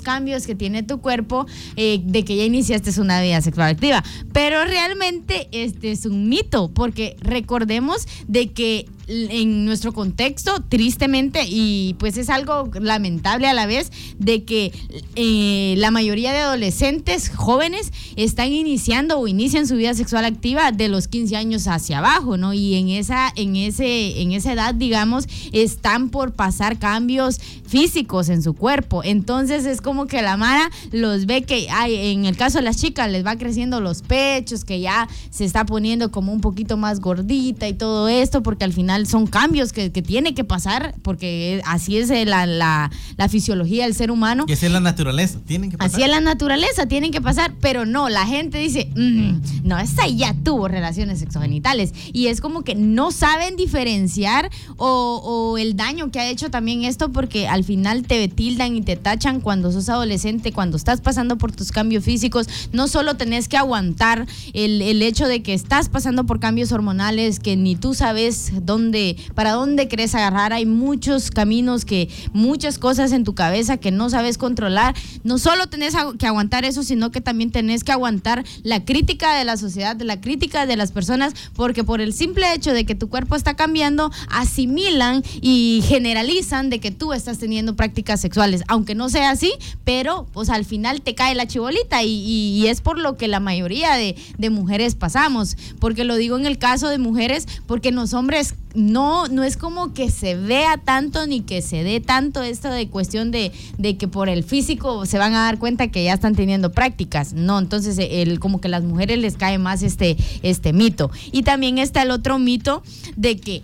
[0.03, 1.47] cambios que tiene tu cuerpo
[1.77, 4.03] eh, de que ya iniciaste una vida sexual activa.
[4.33, 11.95] Pero realmente este es un mito, porque recordemos de que en nuestro contexto, tristemente, y
[11.99, 14.73] pues es algo lamentable a la vez, de que
[15.15, 20.89] eh, la mayoría de adolescentes jóvenes están iniciando o inician su vida sexual activa de
[20.89, 22.53] los 15 años hacia abajo, ¿no?
[22.53, 28.43] Y en esa, en ese, en esa edad, digamos, están por pasar cambios físicos en
[28.43, 29.03] su cuerpo.
[29.05, 32.77] Entonces es como que la Mara los ve que ay, en el caso de las
[32.77, 37.01] chicas les va creciendo los pechos, que ya se está poniendo como un poquito más
[37.01, 41.61] gordita y todo esto, porque al final son cambios que, que tiene que pasar, porque
[41.67, 44.45] así es eh, la, la, la fisiología del ser humano.
[44.49, 45.41] Y así es la naturaleza.
[45.45, 45.93] Tienen que pasar.
[45.95, 50.07] Así es la naturaleza, tienen que pasar, pero no, la gente dice, "Mm, no, esa
[50.07, 51.93] ya tuvo relaciones sexogenitales.
[52.13, 56.85] Y es como que no saben diferenciar o, o el daño que ha hecho también
[56.85, 61.37] esto, porque al final te tildan y te tachan cuando sos adolescente, cuando estás pasando
[61.39, 62.47] por tus cambios físicos.
[62.73, 67.41] No solo tenés que aguantar el, el hecho de que estás pasando por cambios hormonales,
[67.41, 68.86] que ni tú sabes dónde,
[69.35, 70.53] para dónde querés agarrar.
[70.53, 74.95] Hay muchos caminos que, muchas cosas en tu cabeza que no sabes controlar.
[75.25, 79.45] No solo tenés que aguantar eso, sino que también tenés que aguantar la crítica de
[79.45, 83.09] la sociedad, la crítica de las personas, porque por el simple hecho de que tu
[83.09, 89.09] cuerpo está cambiando, asimilan y generalizan de que tú estás teniendo prácticas sexuales, aunque no
[89.09, 89.53] sea así,
[89.85, 93.95] pero pues al final te cae la chibolita y, es por lo que la mayoría
[93.95, 94.17] de,
[94.51, 99.43] mujeres pasamos, porque lo digo en el caso de mujeres, porque los hombres no, no
[99.43, 103.53] es como que se vea tanto ni que se dé tanto esto de cuestión de,
[103.79, 107.33] de que por el físico se van a dar cuenta que ya están teniendo prácticas.
[107.33, 111.11] No, entonces el, como que a las mujeres les cae más este, este mito.
[111.33, 112.83] Y también está el otro mito
[113.17, 113.63] de que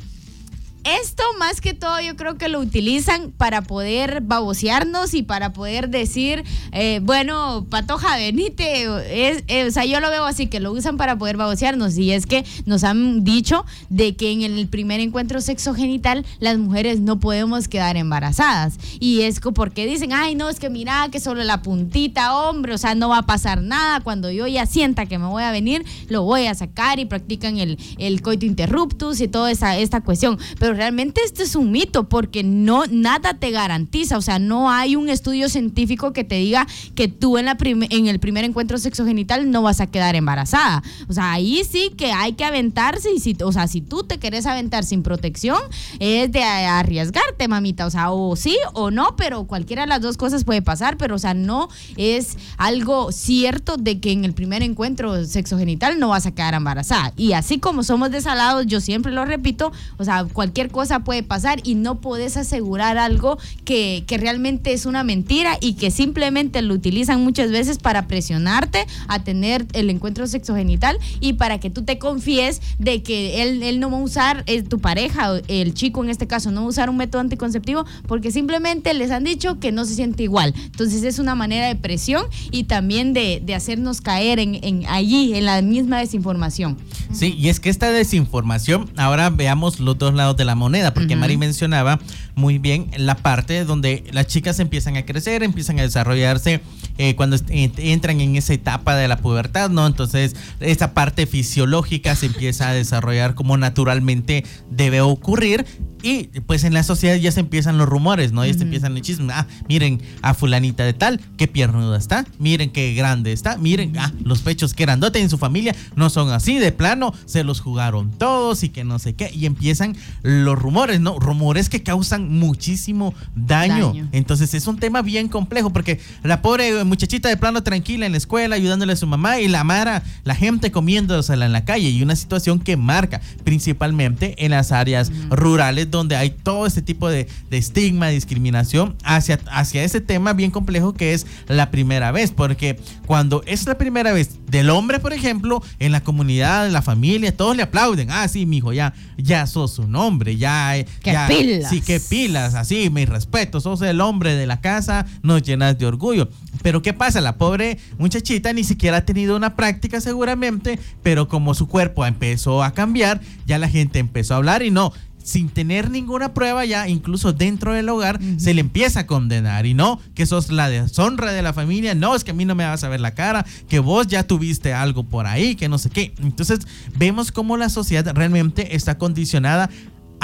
[0.84, 5.88] esto más que todo yo creo que lo utilizan para poder babosearnos y para poder
[5.88, 8.84] decir, eh, bueno, Patoja, venite.
[9.08, 11.96] Es, eh, o sea, yo lo veo así, que lo usan para poder babosearnos.
[11.98, 17.00] Y es que nos han dicho de que en el primer encuentro sexogenital las mujeres
[17.00, 18.78] no podemos quedar embarazadas.
[19.00, 22.78] Y es porque dicen, ay, no, es que mira, que solo la puntita, hombre, o
[22.78, 24.00] sea, no va a pasar nada.
[24.00, 27.58] Cuando yo ya sienta que me voy a venir, lo voy a sacar y practican
[27.58, 30.38] el, el coito interruptus y toda esa, esta cuestión.
[30.58, 34.96] Pero realmente este es un mito porque no, nada te garantiza, o sea, no hay
[34.96, 39.50] un estudio científico que te diga que tú en, la en el primer encuentro sexogenital
[39.50, 40.82] no vas a quedar embarazada.
[41.08, 44.18] O sea, ahí sí que hay que aventarse y si, o sea, si tú te
[44.18, 45.60] querés aventar sin protección,
[45.98, 50.16] es de arriesgarte, mamita, o sea, o sí o no, pero cualquiera de las dos
[50.16, 54.62] cosas puede pasar, pero o sea, no es algo cierto de que en el primer
[54.62, 57.12] encuentro sexogenital no vas a quedar embarazada.
[57.16, 61.60] Y así como somos desalados, yo siempre lo repito, o sea, cualquier cosa puede pasar
[61.64, 66.74] y no podés asegurar algo que, que realmente es una mentira y que simplemente lo
[66.74, 71.98] utilizan muchas veces para presionarte a tener el encuentro sexogenital y para que tú te
[71.98, 76.10] confíes de que él, él no va a usar, eh, tu pareja, el chico en
[76.10, 79.72] este caso, no va a usar un método anticonceptivo porque simplemente les han dicho que
[79.72, 80.54] no se siente igual.
[80.56, 85.34] Entonces es una manera de presión y también de, de hacernos caer en, en allí,
[85.34, 86.76] en la misma desinformación.
[87.12, 91.14] Sí, y es que esta desinformación, ahora veamos los dos lados de la moneda, porque
[91.14, 91.20] Ujú.
[91.20, 91.98] Mari mencionaba
[92.34, 96.60] muy bien la parte donde las chicas empiezan a crecer, empiezan a desarrollarse
[96.98, 99.86] eh, cuando ent- entran en esa etapa de la pubertad, ¿no?
[99.86, 105.64] Entonces, esa parte fisiológica se empieza a desarrollar como naturalmente debe ocurrir.
[106.04, 108.44] Y pues en la sociedad ya se empiezan los rumores, ¿no?
[108.44, 109.36] Ya se empiezan los chismes.
[109.36, 112.26] Ah, miren a fulanita de tal, qué piernuda está.
[112.40, 113.56] Miren qué grande está.
[113.56, 117.14] Miren, ah, los pechos que grandote en su familia no son así de plano.
[117.24, 119.30] Se los jugaron todos y que no sé qué.
[119.32, 121.20] Y empiezan los rumores, ¿no?
[121.20, 123.92] Rumores que causan muchísimo daño.
[123.92, 124.08] Daño.
[124.10, 128.18] Entonces es un tema bien complejo porque la pobre muchachita de plano tranquila en la
[128.18, 132.02] escuela ayudándole a su mamá y la mara, la gente comiéndosela en la calle y
[132.02, 137.28] una situación que marca principalmente en las áreas rurales donde hay todo este tipo de,
[137.50, 142.30] de estigma, discriminación hacia, hacia ese tema bien complejo que es la primera vez.
[142.30, 146.82] Porque cuando es la primera vez del hombre, por ejemplo, en la comunidad, en la
[146.82, 148.10] familia, todos le aplauden.
[148.10, 150.76] Ah, sí, mijo, ya, ya sos un hombre, ya.
[150.76, 151.70] eh, ¡Qué ya- pilas!
[151.70, 155.86] Sí, qué pilas, así, mi respeto, sos el hombre de la casa, nos llenas de
[155.86, 156.28] orgullo.
[156.62, 157.20] Pero ¿qué pasa?
[157.22, 162.62] La pobre muchachita ni siquiera ha tenido una práctica seguramente, pero como su cuerpo empezó
[162.62, 164.92] a cambiar, ya la gente empezó a hablar y no.
[165.24, 169.66] Sin tener ninguna prueba ya, incluso dentro del hogar, se le empieza a condenar.
[169.66, 171.94] Y no, que sos la deshonra de la familia.
[171.94, 173.44] No, es que a mí no me vas a ver la cara.
[173.68, 176.14] Que vos ya tuviste algo por ahí, que no sé qué.
[176.22, 176.60] Entonces,
[176.96, 179.70] vemos cómo la sociedad realmente está condicionada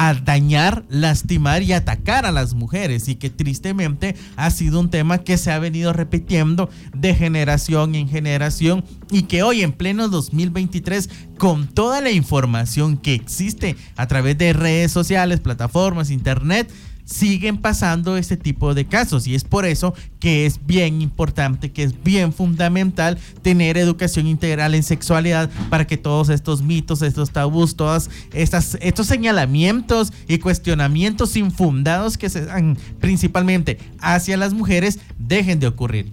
[0.01, 3.09] a dañar, lastimar y atacar a las mujeres.
[3.09, 8.09] Y que tristemente ha sido un tema que se ha venido repitiendo de generación en
[8.09, 14.39] generación y que hoy en pleno 2023 con toda la información que existe a través
[14.39, 16.71] de redes sociales, plataformas, internet,
[17.09, 21.83] siguen pasando este tipo de casos y es por eso que es bien importante, que
[21.83, 27.77] es bien fundamental tener educación integral en sexualidad para que todos estos mitos, estos tabús,
[27.77, 35.61] todas estas estos señalamientos y cuestionamientos infundados que se dan principalmente hacia las mujeres dejen
[35.61, 36.13] de ocurrir.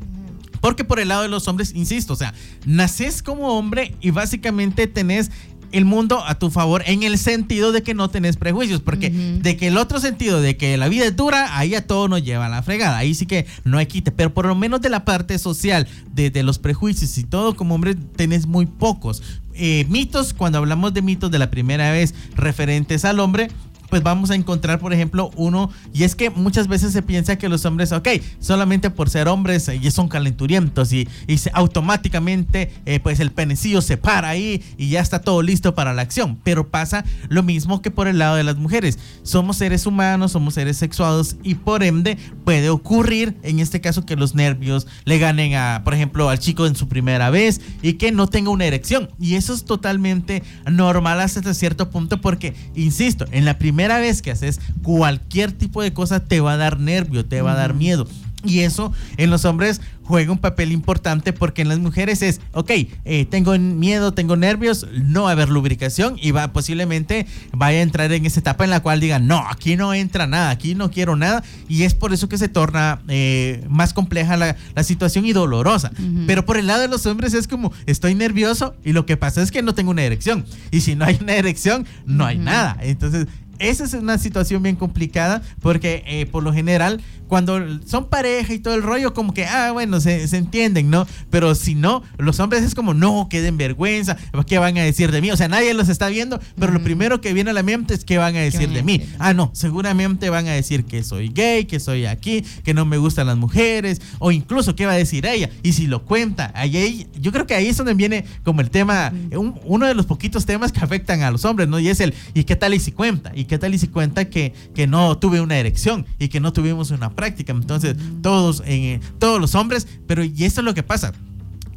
[0.62, 2.34] Porque por el lado de los hombres, insisto, o sea,
[2.66, 5.30] naces como hombre y básicamente tenés
[5.72, 9.58] el mundo a tu favor en el sentido de que no tenés prejuicios, porque de
[9.58, 12.46] que el otro sentido de que la vida es dura, ahí a todo nos lleva
[12.46, 15.06] a la fregada, ahí sí que no hay quite, pero por lo menos de la
[15.06, 19.22] parte social, de, de los prejuicios y todo, como hombre tenés muy pocos.
[19.54, 23.50] Eh, mitos, cuando hablamos de mitos de la primera vez referentes al hombre,
[23.90, 27.50] pues vamos a encontrar, por ejemplo, uno, y es que muchas veces se piensa que
[27.50, 28.08] los hombres, ok,
[28.40, 33.82] solamente por ser hombres eh, y son calenturientos y, y automáticamente eh, pues el penecillo
[33.82, 37.82] se para ahí y ya está todo listo para la acción, pero pasa lo mismo
[37.82, 41.84] que por el lado de las mujeres, somos seres humanos, somos seres sexuados y por
[41.84, 46.40] ende puede ocurrir en este caso que los nervios le ganen a, por ejemplo, al
[46.40, 49.10] chico en su primera vez y que no tenga una erección.
[49.20, 54.32] Y eso es totalmente normal hasta cierto punto porque, insisto, en la primera vez que
[54.32, 58.08] haces cualquier tipo de cosa te va a dar nervio, te va a dar miedo.
[58.44, 62.70] Y eso en los hombres juega un papel importante porque en las mujeres es, ok,
[63.06, 67.82] eh, tengo miedo, tengo nervios, no va a haber lubricación y va posiblemente vaya a
[67.82, 70.92] entrar en esa etapa en la cual digan, no, aquí no entra nada, aquí no
[70.92, 71.44] quiero nada.
[71.68, 75.92] Y es por eso que se torna eh, más compleja la, la situación y dolorosa.
[75.94, 76.26] Ujú.
[76.28, 79.42] Pero por el lado de los hombres es como, estoy nervioso y lo que pasa
[79.42, 80.46] es que no tengo una erección.
[80.70, 82.46] Y si no hay una erección, no hay Ujú.
[82.46, 82.78] nada.
[82.82, 83.26] Entonces,
[83.60, 88.60] esa es una situación bien complicada porque eh, por lo general cuando son pareja y
[88.60, 92.40] todo el rollo como que ah bueno se, se entienden no pero si no los
[92.40, 95.74] hombres es como no queden vergüenza qué van a decir de mí o sea nadie
[95.74, 96.86] los está viendo pero lo Ujú.
[96.86, 99.50] primero que viene a la mente es qué van a decir de mí ah no
[99.54, 103.38] seguramente van a decir que soy gay que soy aquí que no me gustan las
[103.38, 107.32] mujeres o incluso qué va a decir ella y si lo cuenta ahí, ahí- yo
[107.32, 110.72] creo que ahí es donde viene como el tema un- uno de los poquitos temas
[110.72, 113.32] que afectan a los hombres no y es el y qué tal y si cuenta
[113.36, 116.54] y qué tal y si cuenta que, que no tuve una erección y que no
[116.54, 120.84] tuvimos una práctica entonces todos eh, todos los hombres pero y esto es lo que
[120.84, 121.14] pasa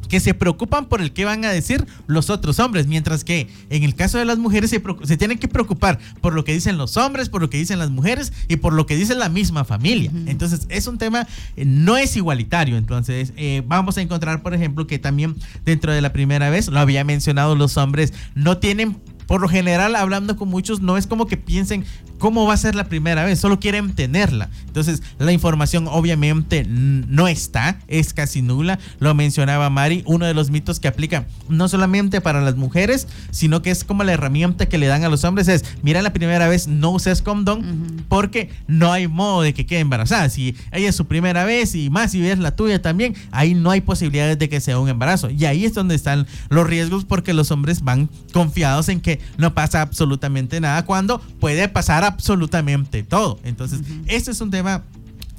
[0.09, 3.83] que se preocupan por el que van a decir los otros hombres, mientras que en
[3.83, 6.97] el caso de las mujeres se, se tienen que preocupar por lo que dicen los
[6.97, 10.11] hombres, por lo que dicen las mujeres y por lo que dice la misma familia.
[10.25, 12.75] Entonces es un tema, eh, no es igualitario.
[12.75, 16.79] Entonces eh, vamos a encontrar, por ejemplo, que también dentro de la primera vez, lo
[16.79, 18.97] había mencionado, los hombres no tienen
[19.27, 21.85] por lo general, hablando con muchos, no es como que piensen
[22.19, 24.49] cómo va a ser la primera vez, solo quieren tenerla.
[24.67, 28.77] Entonces, la información obviamente no está, es casi nula.
[28.99, 33.61] Lo mencionaba Mari, uno de los mitos que aplica no solamente para las mujeres, sino
[33.61, 36.47] que es como la herramienta que le dan a los hombres es, mira la primera
[36.47, 38.03] vez no uses condón Ujú.
[38.09, 40.29] porque no hay modo de que quede embarazada.
[40.29, 43.71] Si ella es su primera vez y más si es la tuya también, ahí no
[43.71, 45.29] hay posibilidades de que sea un embarazo.
[45.29, 49.53] Y ahí es donde están los riesgos porque los hombres van confiados en que no
[49.53, 53.39] pasa absolutamente nada cuando puede pasar absolutamente todo.
[53.43, 54.83] Entonces, este es un tema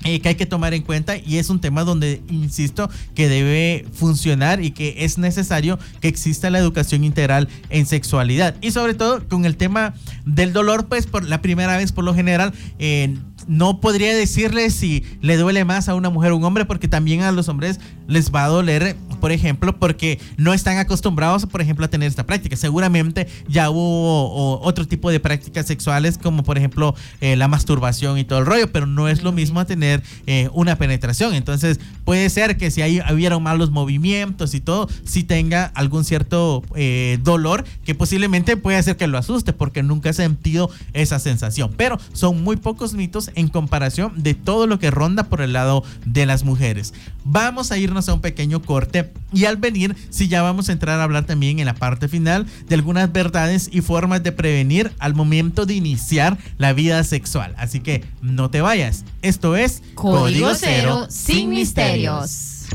[0.02, 3.84] eh, que hay que tomar en cuenta y es un tema donde, insisto, que debe
[3.92, 8.56] funcionar y que es necesario que exista la educación integral en sexualidad.
[8.62, 9.92] Y sobre todo con el tema
[10.24, 13.14] del dolor, pues por la primera vez por lo general, eh,
[13.46, 17.22] no podría decirle si le duele más a una mujer o un hombre, porque también
[17.22, 21.84] a los hombres les va a doler, por ejemplo, porque no están acostumbrados, por ejemplo,
[21.84, 22.56] a tener esta práctica.
[22.56, 28.24] Seguramente ya hubo otro tipo de prácticas sexuales, como por ejemplo eh, la masturbación y
[28.24, 31.34] todo el rollo, pero no es lo mismo a tener eh, una penetración.
[31.34, 36.62] Entonces, puede ser que si ahí hubieron malos movimientos y todo, si tenga algún cierto
[36.74, 41.72] eh, dolor que posiblemente puede hacer que lo asuste, porque nunca ha sentido esa sensación.
[41.76, 45.84] Pero son muy pocos mitos en comparación de todo lo que ronda por el lado
[46.06, 46.94] de las mujeres.
[47.24, 51.00] Vamos a irnos a un pequeño corte y al venir, si ya vamos a entrar
[51.00, 55.14] a hablar también en la parte final de algunas verdades y formas de prevenir al
[55.14, 57.54] momento de iniciar la vida sexual.
[57.58, 59.04] Así que no te vayas.
[59.22, 62.66] Esto es Código, Cero sin misterios.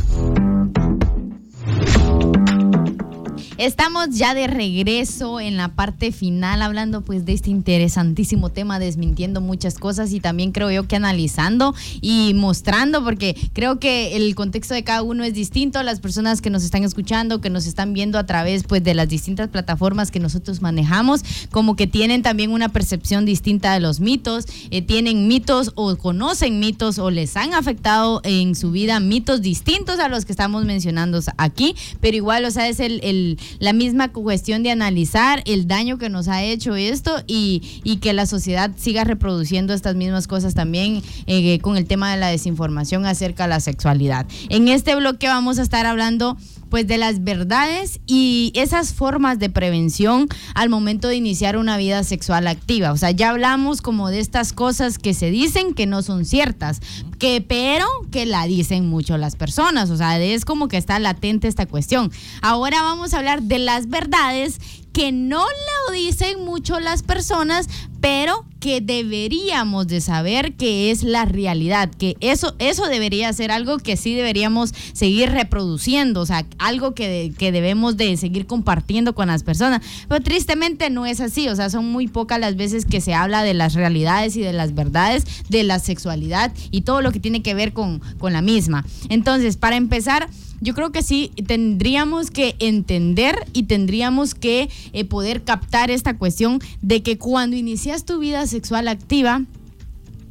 [3.57, 9.39] Estamos ya de regreso en la parte final hablando pues de este interesantísimo tema, desmintiendo
[9.39, 14.73] muchas cosas y también creo yo que analizando y mostrando porque creo que el contexto
[14.73, 18.19] de cada uno es distinto, las personas que nos están escuchando, que nos están viendo
[18.19, 22.67] a través pues de las distintas plataformas que nosotros manejamos, como que tienen también una
[22.67, 28.19] percepción distinta de los mitos, eh, tienen mitos o conocen mitos o les han afectado
[28.25, 32.67] en su vida mitos distintos a los que estamos mencionando aquí, pero igual, o sea,
[32.67, 37.61] es el la misma cuestión de analizar el daño que nos ha hecho esto y,
[38.01, 42.27] que la sociedad siga reproduciendo estas mismas cosas también eh, con el tema de la
[42.27, 44.27] desinformación acerca de la sexualidad.
[44.49, 46.37] En este bloque vamos a estar hablando
[46.69, 52.03] pues de las verdades y esas formas de prevención al momento de iniciar una vida
[52.03, 52.91] sexual activa.
[52.91, 56.81] O sea, ya hablamos como de estas cosas que se dicen que no son ciertas,
[57.19, 59.89] que pero que la dicen mucho las personas.
[59.89, 62.11] O sea, es como que está latente esta cuestión.
[62.41, 64.59] Ahora vamos a hablar de las verdades
[64.95, 67.67] que no lo dicen mucho las personas,
[67.99, 73.77] pero que deberíamos de saber que es la realidad, que eso, eso debería ser algo
[73.77, 79.27] que sí deberíamos seguir reproduciendo, o sea, algo que, que debemos de seguir compartiendo con
[79.27, 79.81] las personas.
[80.07, 83.43] Pero tristemente no es así, o sea, son muy pocas las veces que se habla
[83.43, 87.41] de las realidades y de las verdades de la sexualidad y todo lo que tiene
[87.41, 88.85] que ver con, con la misma.
[89.09, 90.29] Entonces, para empezar,
[90.61, 96.59] yo creo que sí tendríamos que entender y tendríamos que eh, poder captar esta cuestión
[96.81, 99.43] de que cuando inicias tu vida sexual activa,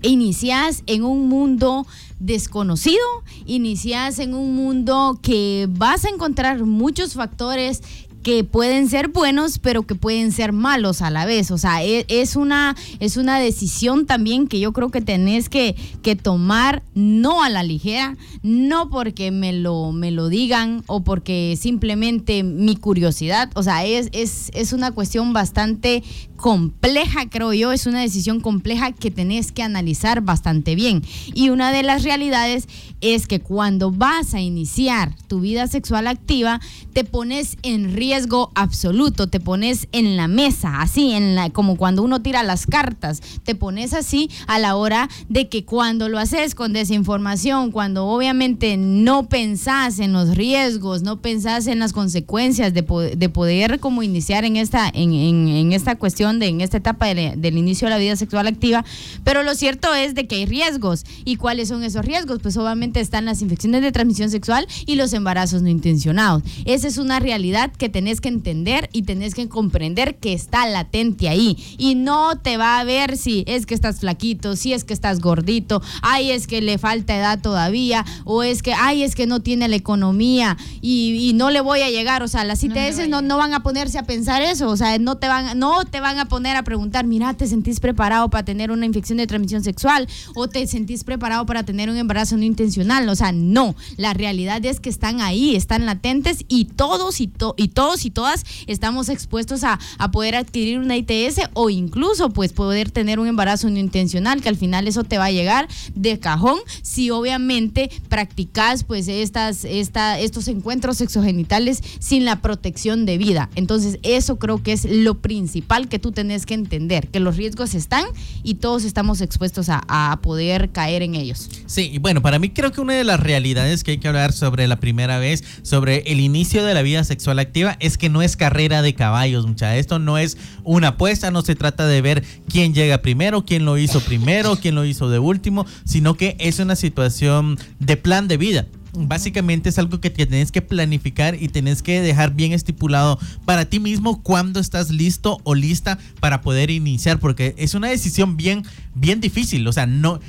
[0.02, 1.86] inicias en un mundo
[2.18, 3.04] desconocido,
[3.46, 7.82] inicias en un mundo que vas a encontrar muchos factores
[8.24, 11.52] que pueden ser buenos, pero que pueden ser malos a la vez.
[11.52, 15.76] O sea, e, es, una, es una decisión también que yo creo que tenés que,
[16.02, 21.56] que tomar no a la ligera, no porque me lo, me lo digan o porque
[21.60, 23.50] simplemente mi curiosidad.
[23.54, 26.02] O sea, es, es, es una cuestión bastante
[26.44, 31.02] compleja, creo yo, es una decisión compleja que tenés que analizar bastante bien.
[31.32, 32.68] Y una de las realidades
[33.00, 36.60] es que cuando vas a iniciar tu vida sexual activa,
[36.92, 42.02] te pones en riesgo absoluto, te pones en la mesa, así, en la, como cuando
[42.02, 46.54] uno tira las cartas, te pones así a la hora de que cuando lo haces
[46.54, 52.82] con desinformación, cuando obviamente no pensás en los riesgos, no pensás en las consecuencias de,
[53.16, 57.56] de poder como iniciar en esta, en, en esta cuestión, de, en esta etapa del
[57.56, 58.84] inicio de la vida sexual activa,
[59.24, 61.04] pero lo cierto es de que hay riesgos.
[61.24, 62.40] ¿Y cuáles son esos riesgos?
[62.42, 66.42] Pues obviamente están las infecciones de transmisión sexual y los embarazos no intencionados.
[66.64, 71.28] Esa es una realidad que tenés que entender y tenés que comprender que está latente
[71.28, 71.56] ahí.
[71.78, 75.20] Y no te va a ver si es que estás flaquito, si es que estás
[75.20, 79.40] gordito, ay, es que le falta edad todavía, o es que, ay, es que no
[79.40, 82.22] tiene la economía y, no le voy a llegar.
[82.22, 85.16] O sea, las ITS no, no, van a ponerse a pensar eso, o sea, no
[85.16, 88.70] te van, no te van a poner a preguntar, mira, ¿te sentís preparado para tener
[88.70, 90.08] una infección de transmisión sexual?
[90.34, 93.08] ¿O te sentís preparado para tener un embarazo no intencional?
[93.08, 93.74] O sea, no.
[93.96, 98.44] La realidad es que están ahí, están latentes y todos y, y todos y todas
[98.66, 103.68] estamos expuestos a, a, poder adquirir una ITS o incluso pues poder tener un embarazo
[103.70, 108.84] no intencional, que al final eso te va a llegar de cajón si obviamente practicas
[108.84, 113.50] pues estas, esta, estos encuentros sexogenitales sin la protección de vida.
[113.54, 117.74] Entonces eso creo que es lo principal que tú tenés que entender, que los riesgos
[117.74, 118.04] están
[118.42, 121.48] y todos estamos expuestos a, poder caer en ellos.
[121.64, 124.34] Sí, y bueno, para mí creo que una de las realidades que hay que hablar
[124.34, 128.20] sobre la primera vez, sobre el inicio de la vida sexual activa, es que no
[128.20, 129.78] es carrera de caballos, mucha.
[129.78, 133.78] Esto no es una apuesta, no se trata de ver quién llega primero, quién lo
[133.78, 138.36] hizo primero, quién lo hizo de último, sino que es una situación de plan de
[138.36, 138.66] vida
[138.96, 143.80] básicamente es algo que tienes que planificar y tienes que dejar bien estipulado para ti
[143.80, 148.64] mismo cuándo estás listo o lista para poder iniciar, porque es una decisión bien,
[148.94, 149.66] bien difícil.
[149.66, 150.20] O sea, no,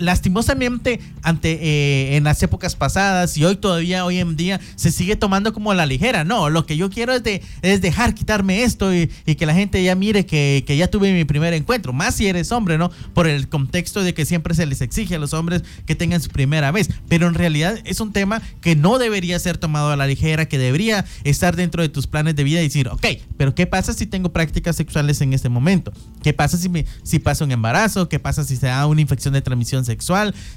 [0.00, 5.16] lastimosamente ante eh, en las épocas pasadas y hoy todavía hoy en día se sigue
[5.16, 6.24] tomando como a la ligera.
[6.24, 9.82] No, lo que yo quiero es, de, es dejar quitarme esto y, que la gente
[9.82, 11.92] ya mire que, que, ya tuve mi primer encuentro.
[11.92, 12.90] Más si eres hombre, ¿no?
[13.14, 16.30] Por el contexto de que siempre se les exige a los hombres que tengan su
[16.30, 16.90] primera vez.
[17.08, 20.58] Pero en realidad es un tema que no debería ser tomado a la ligera, que
[20.58, 24.06] debería estar dentro de tus planes de vida y decir, ok, pero ¿qué pasa si
[24.06, 25.92] tengo prácticas sexuales en este momento?
[26.22, 28.08] ¿Qué pasa si, me, si pasa un embarazo?
[28.08, 29.84] ¿Qué pasa si se da una infección de transmisión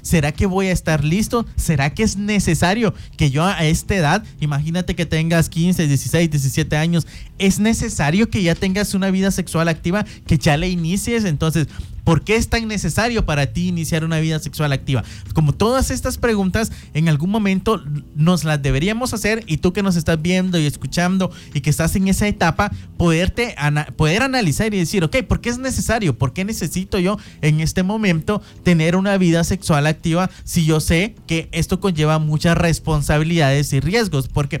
[0.02, 1.46] ¿Será que voy a estar listo?
[1.56, 6.76] ¿Será que es necesario que yo a esta edad, imagínate que tengas 15, 16, 17
[6.76, 7.06] años,
[7.38, 11.24] es necesario que ya tengas una vida sexual activa, que ya le inicies?
[11.24, 11.68] Entonces,
[12.04, 15.02] ¿Por qué es tan necesario para ti iniciar una vida sexual activa?
[15.32, 17.82] Como todas estas preguntas, en algún momento
[18.14, 21.96] nos las deberíamos hacer y tú que nos estás viendo y escuchando y que estás
[21.96, 23.56] en esa etapa, poderte
[23.96, 26.16] poder analizar y decir, ok, ¿por qué es necesario?
[26.16, 31.14] ¿Por qué necesito yo en este momento tener una vida sexual activa si yo sé
[31.26, 34.28] que esto conlleva muchas responsabilidades y riesgos?
[34.28, 34.60] Porque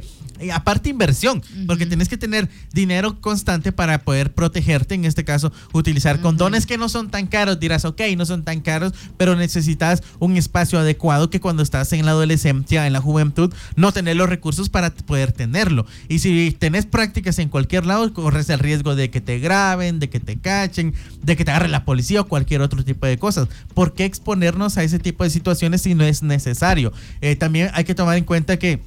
[0.52, 6.20] aparte inversión, porque tienes que tener dinero constante para poder protegerte, en este caso utilizar
[6.20, 10.36] condones que no son tan caros, dirás, ok, no son tan caros, pero necesitas un
[10.36, 14.68] espacio adecuado que cuando estás en la adolescencia, en la juventud, no tener los recursos
[14.68, 15.86] para poder tenerlo.
[16.08, 20.08] Y si tenés prácticas en cualquier lado, corres el riesgo de que te graben, de
[20.08, 23.48] que te cachen, de que te agarre la policía o cualquier otro tipo de cosas.
[23.74, 26.92] ¿Por qué exponernos a ese tipo de situaciones si no es necesario?
[27.20, 28.80] Eh, también hay que tomar en cuenta que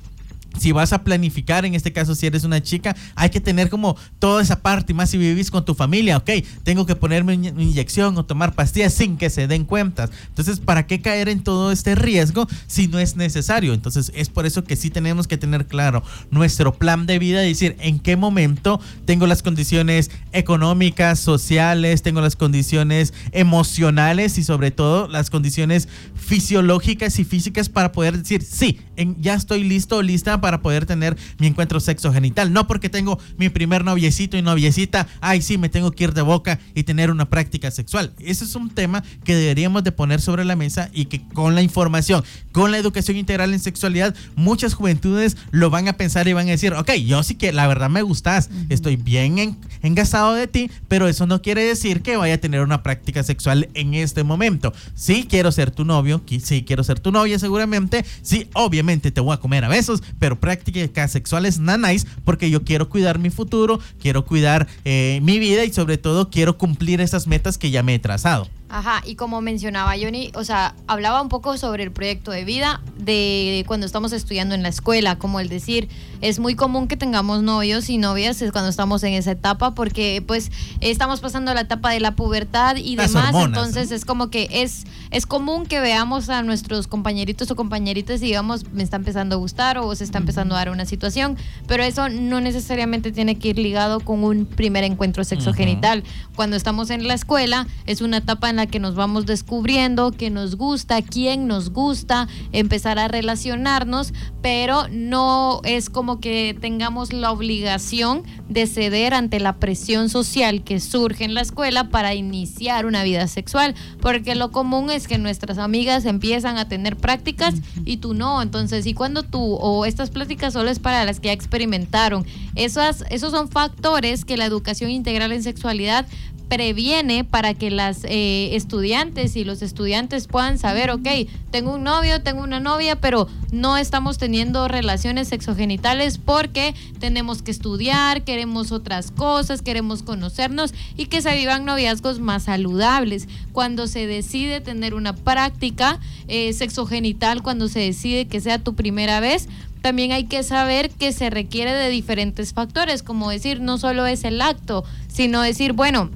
[0.60, 3.98] si vas a planificar, en este caso si eres una chica, hay que tener como
[4.20, 6.30] toda esa parte, más si vivís con tu familia, ok,
[6.64, 10.10] tengo que ponerme una inyección o tomar pastillas sin que se den cuentas.
[10.28, 13.74] Entonces, ¿para qué caer en todo este riesgo si no es necesario?
[13.74, 17.76] Entonces, es por eso que sí tenemos que tener claro nuestro plan de vida, decir
[17.80, 25.08] en qué momento tengo las condiciones económicas, sociales, tengo las condiciones emocionales y sobre todo
[25.08, 28.80] las condiciones fisiológicas y físicas para poder decir, sí,
[29.20, 32.54] ya estoy listo lista para poder tener mi encuentro sexo genital.
[32.54, 36.22] No porque tengo mi primer noviecito y noviecita, ay sí, me tengo que ir de
[36.22, 38.14] boca y tener una práctica sexual.
[38.20, 41.62] Ese es un tema que deberíamos de poner sobre la mesa y que con la
[41.62, 46.48] información, con la educación integral en sexualidad, muchas juventudes lo van a pensar y van
[46.48, 50.48] a decir, ok, yo sí que la verdad me gustas, estoy bien en, engasado de
[50.48, 54.24] ti, pero eso no quiere decir que vaya a tener una práctica sexual en este
[54.24, 54.74] momento.
[54.96, 59.34] Sí, quiero ser tu novio, sí, quiero ser tu novia seguramente, sí, obviamente te voy
[59.34, 64.26] a comer a besos, pero prácticas sexuales nanáis porque yo quiero cuidar mi futuro, quiero
[64.26, 68.00] cuidar eh, mi vida y sobre todo quiero cumplir esas metas que ya me he
[68.00, 68.48] trazado.
[68.70, 72.82] Ajá, y como mencionaba Johnny, o sea, hablaba un poco sobre el proyecto de vida
[72.98, 75.88] de cuando estamos estudiando en la escuela, como el decir,
[76.20, 80.52] es muy común que tengamos novios y novias cuando estamos en esa etapa porque pues
[80.82, 85.26] estamos pasando la etapa de la pubertad y demás, entonces es como que es es
[85.26, 89.78] común que veamos a nuestros compañeritos o compañeritas y digamos, me está empezando a gustar
[89.78, 91.38] o se está empezando a dar una situación,
[91.68, 96.04] pero eso no necesariamente tiene que ir ligado con un primer encuentro sexogenital.
[96.36, 100.30] Cuando estamos en la escuela es una etapa en la que nos vamos descubriendo que
[100.30, 107.32] nos gusta, quién nos gusta, empezar a relacionarnos, pero no es como que tengamos la
[107.32, 113.04] obligación de ceder ante la presión social que surge en la escuela para iniciar una
[113.04, 117.56] vida sexual, porque lo común es que nuestras amigas empiezan a tener prácticas
[117.86, 121.28] y tú no, entonces, ¿y cuando tú o estas prácticas solo es para las que
[121.28, 122.26] ya experimentaron?
[122.56, 126.06] Esas, esos son factores que la educación integral en sexualidad
[126.48, 131.08] previene para que las eh, estudiantes y los estudiantes puedan saber, ok,
[131.52, 137.52] tengo un novio, tengo una novia, pero no estamos teniendo relaciones sexogenitales porque tenemos que
[137.52, 143.28] estudiar, queremos otras cosas, queremos conocernos y que se vivan noviazgos más saludables.
[143.52, 149.20] Cuando se decide tener una práctica eh, sexogenital, cuando se decide que sea tu primera
[149.20, 149.50] vez,
[149.82, 154.24] también hay que saber que se requiere de diferentes factores, como decir, no solo es
[154.24, 156.10] el acto, sino decir, bueno,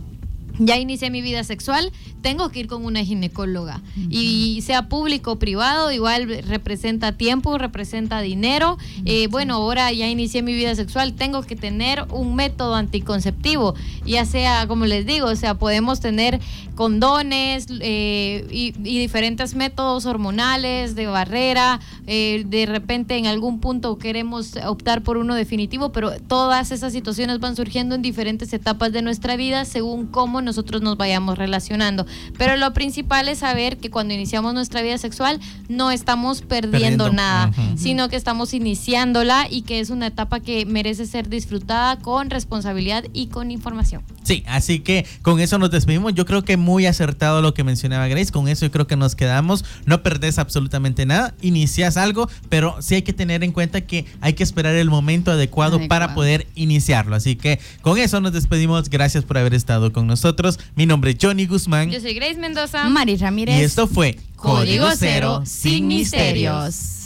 [0.60, 1.92] ya inicié mi vida sexual,
[2.22, 3.82] tengo que ir con una ginecóloga.
[4.10, 8.78] Y sea público o privado, igual representa tiempo, representa dinero.
[9.06, 13.74] Eh, bueno, ahora ya inicié mi vida sexual, tengo que tener un método anticonceptivo.
[14.06, 16.40] Ya sea, como les digo, o sea, podemos tener
[16.76, 24.56] condones eh, y, diferentes métodos hormonales de barrera eh, de repente en algún punto queremos
[24.66, 29.36] optar por uno definitivo, pero todas esas situaciones van surgiendo en diferentes etapas de nuestra
[29.36, 32.06] vida según cómo nosotros nos vayamos relacionando.
[32.38, 35.40] Pero lo principal es saber que cuando iniciamos nuestra vida sexual
[35.70, 37.12] no estamos perdiendo, Perdiendo.
[37.12, 42.30] nada, sino que estamos iniciándola y que es una etapa que merece ser disfrutada con
[42.30, 44.04] responsabilidad y con información.
[44.24, 46.14] Sí, así que con eso nos despedimos.
[46.14, 48.32] Yo creo que muy acertado lo que mencionaba Grace.
[48.32, 49.66] Con eso yo creo que nos quedamos.
[49.86, 51.34] No perdés absolutamente nada.
[51.42, 55.32] Inicias algo, pero sí hay que tener en cuenta que hay que esperar el momento
[55.32, 57.16] adecuado, para poder iniciarlo.
[57.16, 58.90] Así que con eso nos despedimos.
[58.90, 60.60] Gracias por haber estado con nosotros.
[60.76, 61.92] Mi nombre es Johnny Guzmán.
[61.92, 62.90] Yo soy Grace Mendoza.
[62.90, 63.60] Mari Ramírez.
[63.60, 67.01] Y esto fue Código Cero sin misterios.